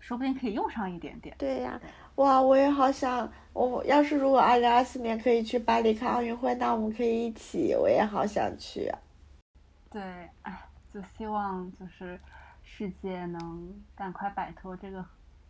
[0.00, 1.34] 说不定可以用上一点点。
[1.38, 1.80] 对呀，
[2.14, 8.86] 哇，我也好想，我要是如果二零二四年可以去巴黎看奥运会，那我们可以一起，我也好想去。
[8.88, 8.98] 啊
[9.90, 10.00] 对，
[10.42, 12.18] 哎，就希望就是
[12.62, 15.04] 世界能赶快摆脱这个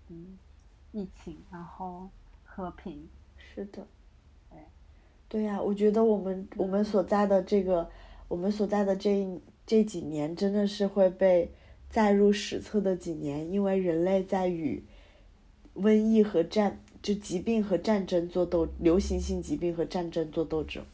[0.08, 0.38] 嗯
[0.92, 2.08] 疫情，然后
[2.44, 3.08] 和平。
[3.36, 3.86] 是的，
[4.50, 4.58] 对，
[5.28, 7.88] 对呀，我觉得我们我们所在的这个，
[8.28, 11.52] 我们所在的这这几年真的是会被。
[11.90, 14.84] 载入史册的几年，因为人类在与
[15.74, 20.84] 瘟疫和战，就疾病和战争做斗，流行性疾病和战争做斗争，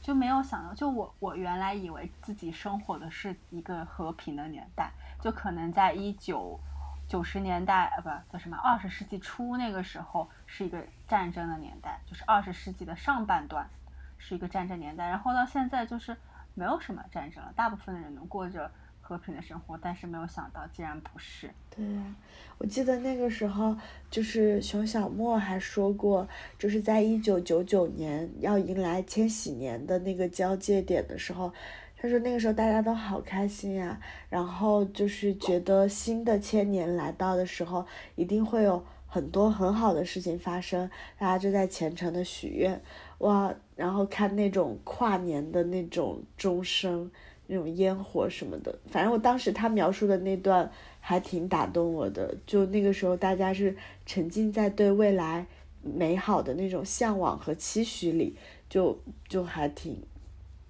[0.00, 4.90] 就没有想到，就我我原来以为自己生活的是一个和平的年代，
[5.20, 6.58] 就可能在一九
[7.06, 13.70] 九十年代，呃，不叫什么二十世纪初那个时候是一个战争的年代，就是二十世纪的上半段
[14.18, 16.16] 是一个战争年代，然后到现在就是
[16.54, 18.68] 没有什么战争了，大部分的人能过着。
[19.12, 21.50] 和平的生活，但是没有想到，竟然不是。
[21.68, 22.16] 对呀，
[22.56, 23.76] 我记得那个时候，
[24.10, 26.26] 就是熊小莫还说过，
[26.58, 31.52] 就是在一九九九年要迎来千禧年的那个交界点的时候，
[31.94, 34.00] 他说那个时候大家都好开心呀，
[34.30, 37.84] 然后就是觉得新的千年来到的时候，
[38.14, 40.88] 一定会有很多很好的事情发生，
[41.18, 42.80] 大家就在虔诚的许愿，
[43.18, 47.10] 哇，然后看那种跨年的那种钟声。
[47.46, 50.70] 那种烟火什么的，反正我当时他描述的那段
[51.00, 52.34] 还挺打动我的。
[52.46, 53.76] 就那个时候，大家是
[54.06, 55.46] 沉浸在对未来
[55.82, 58.36] 美好的那种向往和期许里，
[58.70, 60.00] 就就还挺，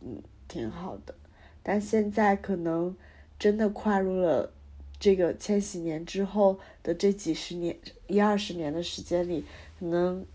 [0.00, 1.14] 嗯，挺好的。
[1.62, 2.96] 但现在可能
[3.38, 4.52] 真的跨入了
[4.98, 7.76] 这个千禧年之后的这几十年、
[8.08, 9.44] 一二十年的时间里，
[9.78, 10.26] 可能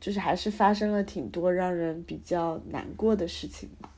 [0.00, 3.91] 就是还是发生了挺多让人比较难过的事情吧。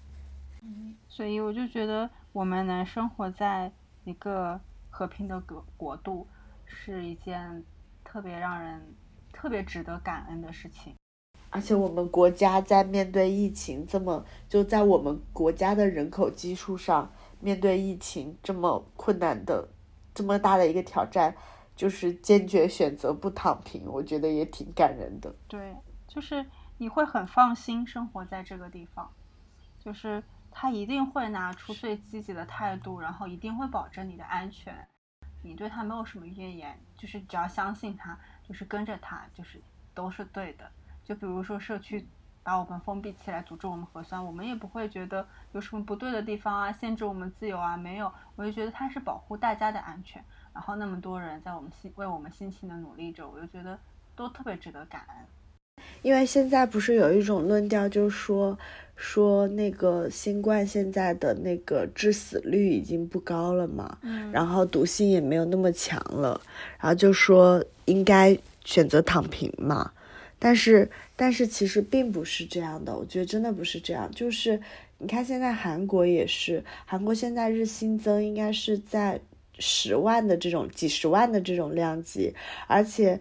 [1.15, 3.73] 嗯，所以我就觉得我们能生活在
[4.05, 4.61] 一个
[4.91, 6.27] 和平的国国度，
[6.67, 7.65] 是一件
[8.03, 8.95] 特别让人
[9.33, 10.95] 特别值得感恩的事情。
[11.51, 19.69] 而且我们国家在面对疫情这么，就在我们国家的人口基数上面对疫情这么困难的、
[20.13, 21.33] 这么大的一个挑战，
[21.77, 25.33] 就是坚决选择不躺平，我觉得也挺感人的。
[25.47, 25.77] 对，
[26.09, 26.45] 就是
[26.79, 29.09] 你会很放心生活在这个地方，
[29.79, 30.21] 就是
[30.57, 34.87] 他一定会拿出最积极的态度，然后一定会保证你的安全，
[35.43, 39.61] 你对他没有什么怨言，就是只要相信他，就是跟着他，就是
[39.93, 40.71] 都是对的。
[41.05, 42.07] 就比如说社区
[42.45, 50.25] 把我们封闭起来，阻止我们核酸，我们也不会觉得有什么不对的地方啊，限制我们自由啊，没有，我就觉得他是保护大家的安全。
[50.55, 53.77] 然后那么多人在我们辛为我们辛勤的努力着，我就觉得
[54.15, 55.27] 都特别值得感恩。
[56.03, 58.59] 因为现在不是有一种论调，就是说
[58.95, 66.39] 说那个新冠现在的那个致死率已经不高了嘛，嗯，然后毒性也没有那么强了，
[66.79, 69.93] 然后就说应该选择躺平嘛。
[70.39, 74.11] 但是，但是其实并不是这样的，我觉得真的不是这样。
[74.15, 74.61] 就是
[74.99, 79.19] 你看，现在韩国也是，韩国现在日新增应该是在
[79.59, 82.35] 十万的这种、几十万的这种量级，
[82.67, 83.19] 而且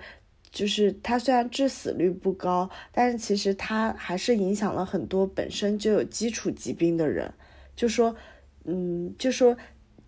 [0.54, 7.34] 就是它虽然致死率不高，但是其实它还是影响了很多本身就有基础疾病的人。
[7.76, 8.16] 就说，
[8.64, 9.58] 嗯，就说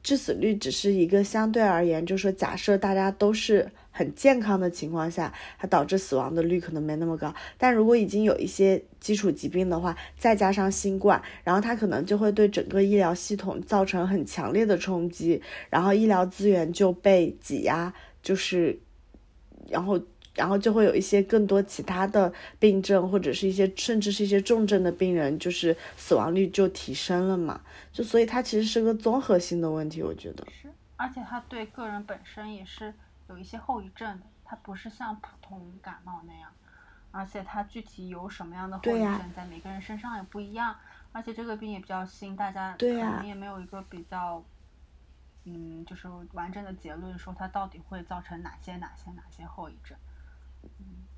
[0.02, 3.70] 致死率只是一个相对而言，就说假设大家都是。
[3.98, 7.34] 很健康的情况下，它导致死亡的率可能没那么高。
[7.58, 18.78] 但如果已经有一些基础疾病的话，再加上新冠，然后它可能就会对整个医疗系统造成很强烈的冲击，然后医疗资源就被挤压，就是，
[19.70, 19.98] 然后，
[20.36, 27.62] 然后就会有一些更多其他的病症，或者是一些甚至是一些重症的病人，就是死亡率就提升了嘛。
[27.92, 32.94] 就所以它其实是个综合性的问题，我觉得是，而且它对个人本身也是。
[33.28, 36.52] 有一些后遗症的，它不是像普通感冒那样，
[37.10, 40.76] 而且它具体有什么样的后遗症，在每个人身上也不一样，
[41.12, 44.44] 而且这个病也比较新，大家可能也没有一个比较，
[45.46, 49.98] 嗯，就是完整的结论说它到底会造成哪些哪些哪些后遗症。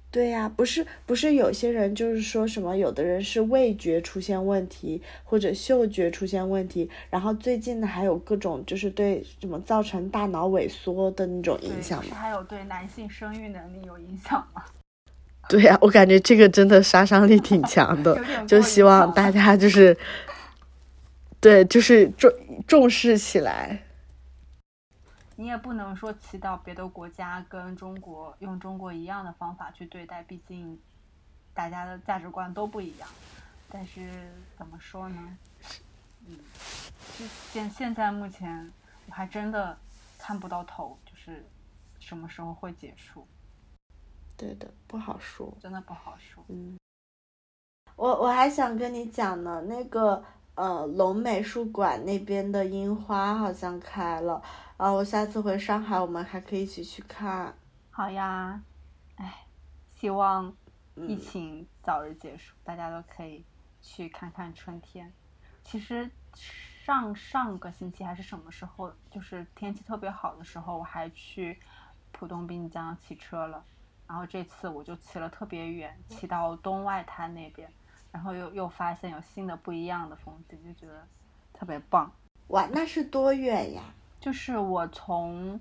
[0.10, 12.16] 对呀，不是不是，有些人就是说什么，有的人是味觉出现问题，或者嗅觉出现问题，然后最近呢还有各种就是对什么造成大脑萎缩的那种影响吗？
[12.16, 14.64] 还有对男性生育能力有影响吗？
[15.50, 19.96] 对呀，我感觉这个真的杀伤力挺强的，就希望大家就是，
[21.40, 22.32] 对，就是重
[22.66, 23.84] 重视起来。
[25.40, 30.80] 你也不能说祈祷别的国家跟中国用中国一样的方法去对待，毕竟
[31.54, 33.08] 大家的价值观都不一样。
[33.70, 35.38] 但是怎么说呢？
[36.26, 36.40] 嗯，
[37.20, 38.72] 就现现在目前
[39.06, 39.78] 我还真的
[40.18, 41.46] 看不到头，就是
[42.00, 43.28] 什么时候会结束？
[44.36, 46.44] 对的，不好说，真的不好说。
[46.48, 46.80] 嗯，
[47.96, 50.24] 我我还想跟你讲呢，那个
[50.56, 54.42] 呃龙美术馆那边的樱花好像开了。
[54.78, 57.52] 啊，我下次回上海，我们还可以一起去看。
[57.90, 58.62] 好呀，
[59.16, 59.48] 哎，
[59.90, 60.56] 希望
[60.96, 63.44] 疫情早日结束，大家都可以
[63.82, 65.12] 去看看春天。
[65.64, 71.60] 其实上上个星期还是什么时候，就是天气特别好的时候，我还去
[72.12, 73.66] 浦东滨江骑车了。
[74.08, 77.68] 然后这次我就骑了特别远，骑到东外滩那边，
[78.12, 81.08] 然后又又发现有新的不一样的风景，就觉得
[81.52, 82.12] 特别棒。
[82.50, 83.82] 哇，那是多远呀？
[84.20, 85.60] 就是我从，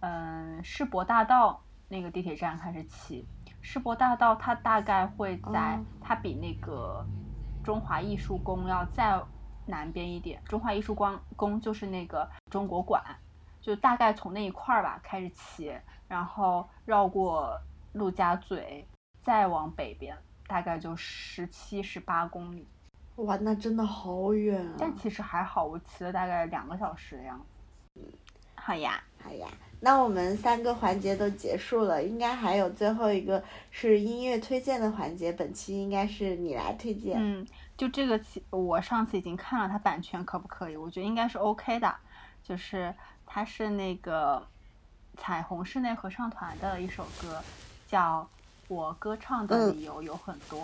[0.00, 3.26] 嗯，世博大道那个地铁站开始骑。
[3.60, 7.04] 世博大道它大概会在，它比那个
[7.64, 9.20] 中华艺术宫要再
[9.66, 10.40] 南边一点。
[10.44, 13.02] 中华艺术宫宫就是那个中国馆，
[13.60, 15.76] 就大概从那一块儿吧开始骑，
[16.06, 17.60] 然后绕过
[17.92, 18.86] 陆家嘴，
[19.24, 22.68] 再往北边，大概就十七十八公里。
[23.16, 24.74] 哇，那真的好远啊！
[24.78, 27.55] 但其实还好，我骑了大概两个小时的样子。
[28.66, 29.46] 好呀，好呀，
[29.78, 33.40] 那我们三个环节都结束了，应该还有最后一个
[33.70, 37.16] 是音乐推荐的环节，本期应该是你来推荐。
[37.16, 37.46] 嗯，
[37.76, 40.76] 就这个，我上次已经看了，它版权可不可以？
[40.76, 41.94] 我觉得应该是 OK 的，
[42.42, 42.92] 就是
[43.24, 44.44] 它是那个
[45.16, 47.40] 彩虹室内合唱团的一首歌，
[47.86, 48.22] 叫
[48.66, 50.62] 《我歌唱的理由有很多》，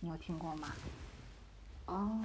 [0.00, 0.68] 你有听过吗？
[1.84, 2.22] 哦，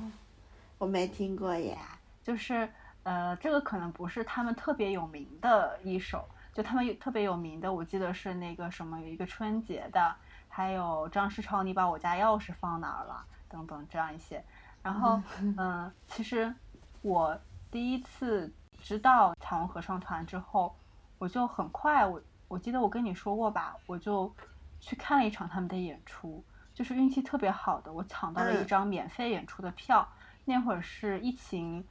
[0.77, 1.77] 我没听过耶，
[2.23, 2.69] 就是。
[3.03, 10.15] 呃，这个可能不是他们特别有名的一首，就他们有特别有名的，我记得是那个什么，有一个春节的，
[10.47, 13.25] 还有张世超，你把我家钥匙放哪儿了？
[13.47, 14.43] 等等这样一些。
[14.83, 15.21] 然后，
[15.57, 16.53] 嗯，其实
[17.01, 17.37] 我
[17.71, 20.75] 第一次知道彩虹合唱团之后，
[21.17, 24.31] 我就很快，我我记得我跟你说过吧，我就
[24.79, 26.43] 去看了一场他们的演出，
[26.73, 30.07] 就是运气特别好的，我抢到了一张免费演出的票。
[30.45, 31.85] 那会儿是疫情，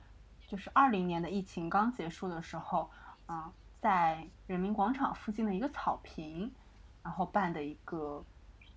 [0.48, 2.90] 就是二零年的疫情刚结束的时候，
[3.26, 6.50] 啊，在人民广场附近的一个草坪，
[7.02, 8.24] 然后办的一个，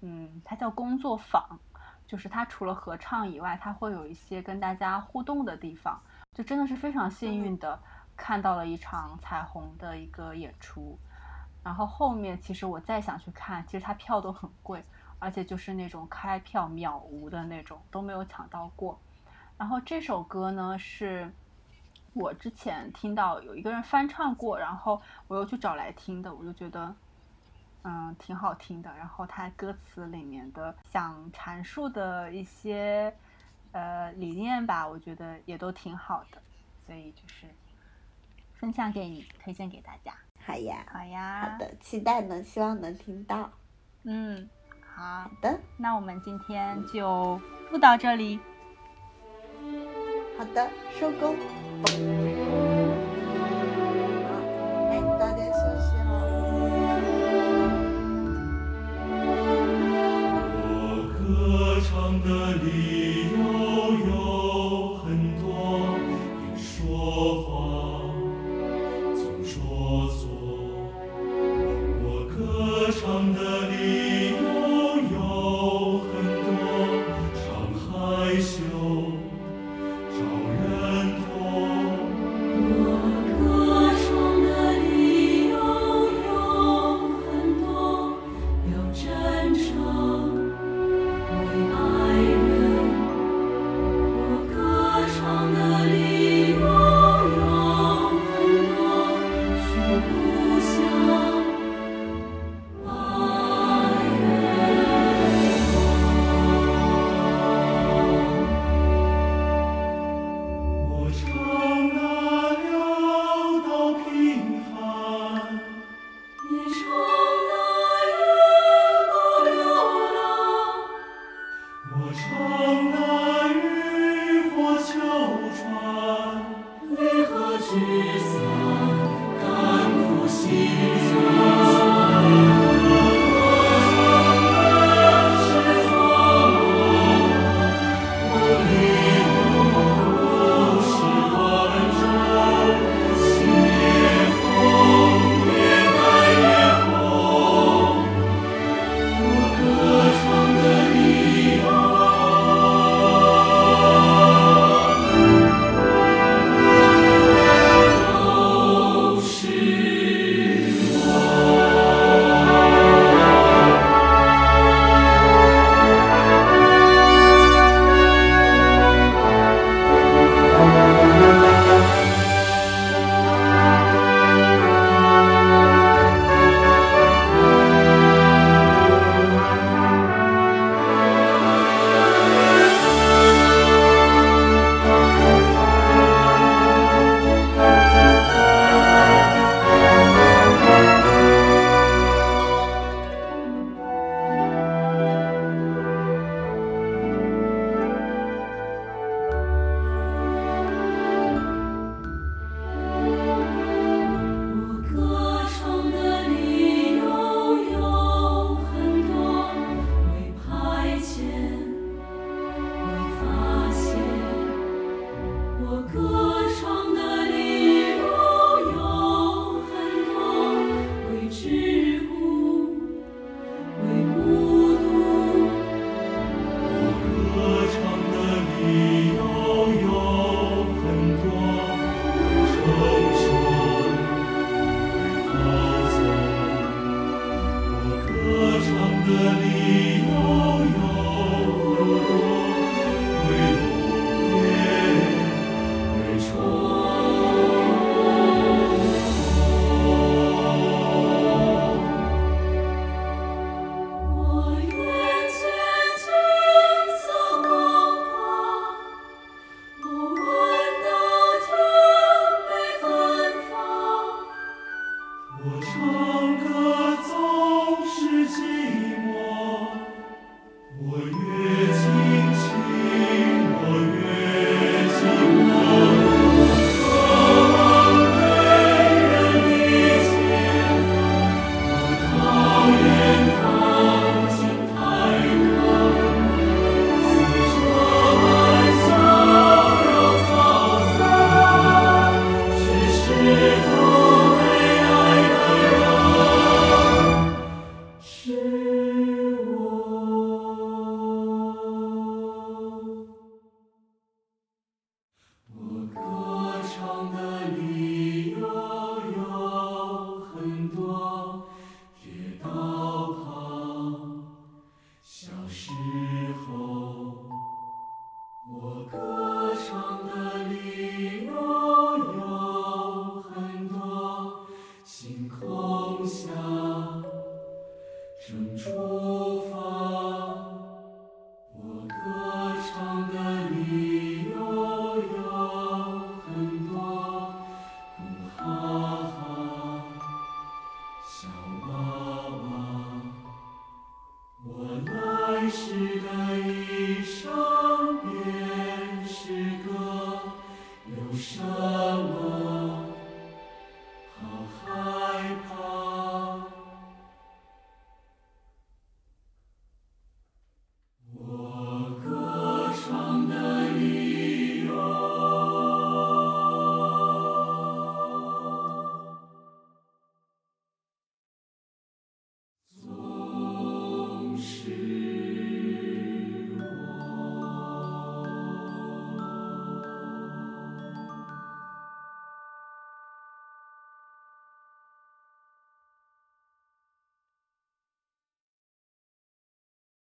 [0.02, 1.58] 嗯，它叫工作坊，
[2.06, 5.98] 就是它除了合唱以外，它会有一些跟大家互动的地方，
[6.36, 7.80] 就真的是非常幸运的
[8.18, 11.00] 看到了一场彩虹的一个演出，
[11.64, 14.84] 然后后面其实我再想去看，其实它票都很贵，
[15.20, 19.00] 而且就是那种开票秒无的那种，都没有抢到过。
[19.58, 21.32] 然后这首歌呢，是
[22.14, 26.94] 我之前听到有一个人翻唱过，然后我又去找来听的，我就觉得，
[27.84, 28.94] 嗯，挺好听的。
[28.98, 33.16] 然后它歌词里面的想阐述的一些
[33.72, 36.42] 呃理念吧，我觉得也都挺好的，
[36.86, 37.48] 所以就是
[38.56, 40.14] 分享给你，推荐给大家。
[40.46, 43.50] 好呀，好呀，好的，期待呢，希望能听到。
[44.04, 44.50] 嗯，
[44.96, 47.40] 好的，那我们今天就
[47.72, 48.38] 录到这里。
[50.38, 51.36] 好的，收工。
[51.84, 52.71] Thank you.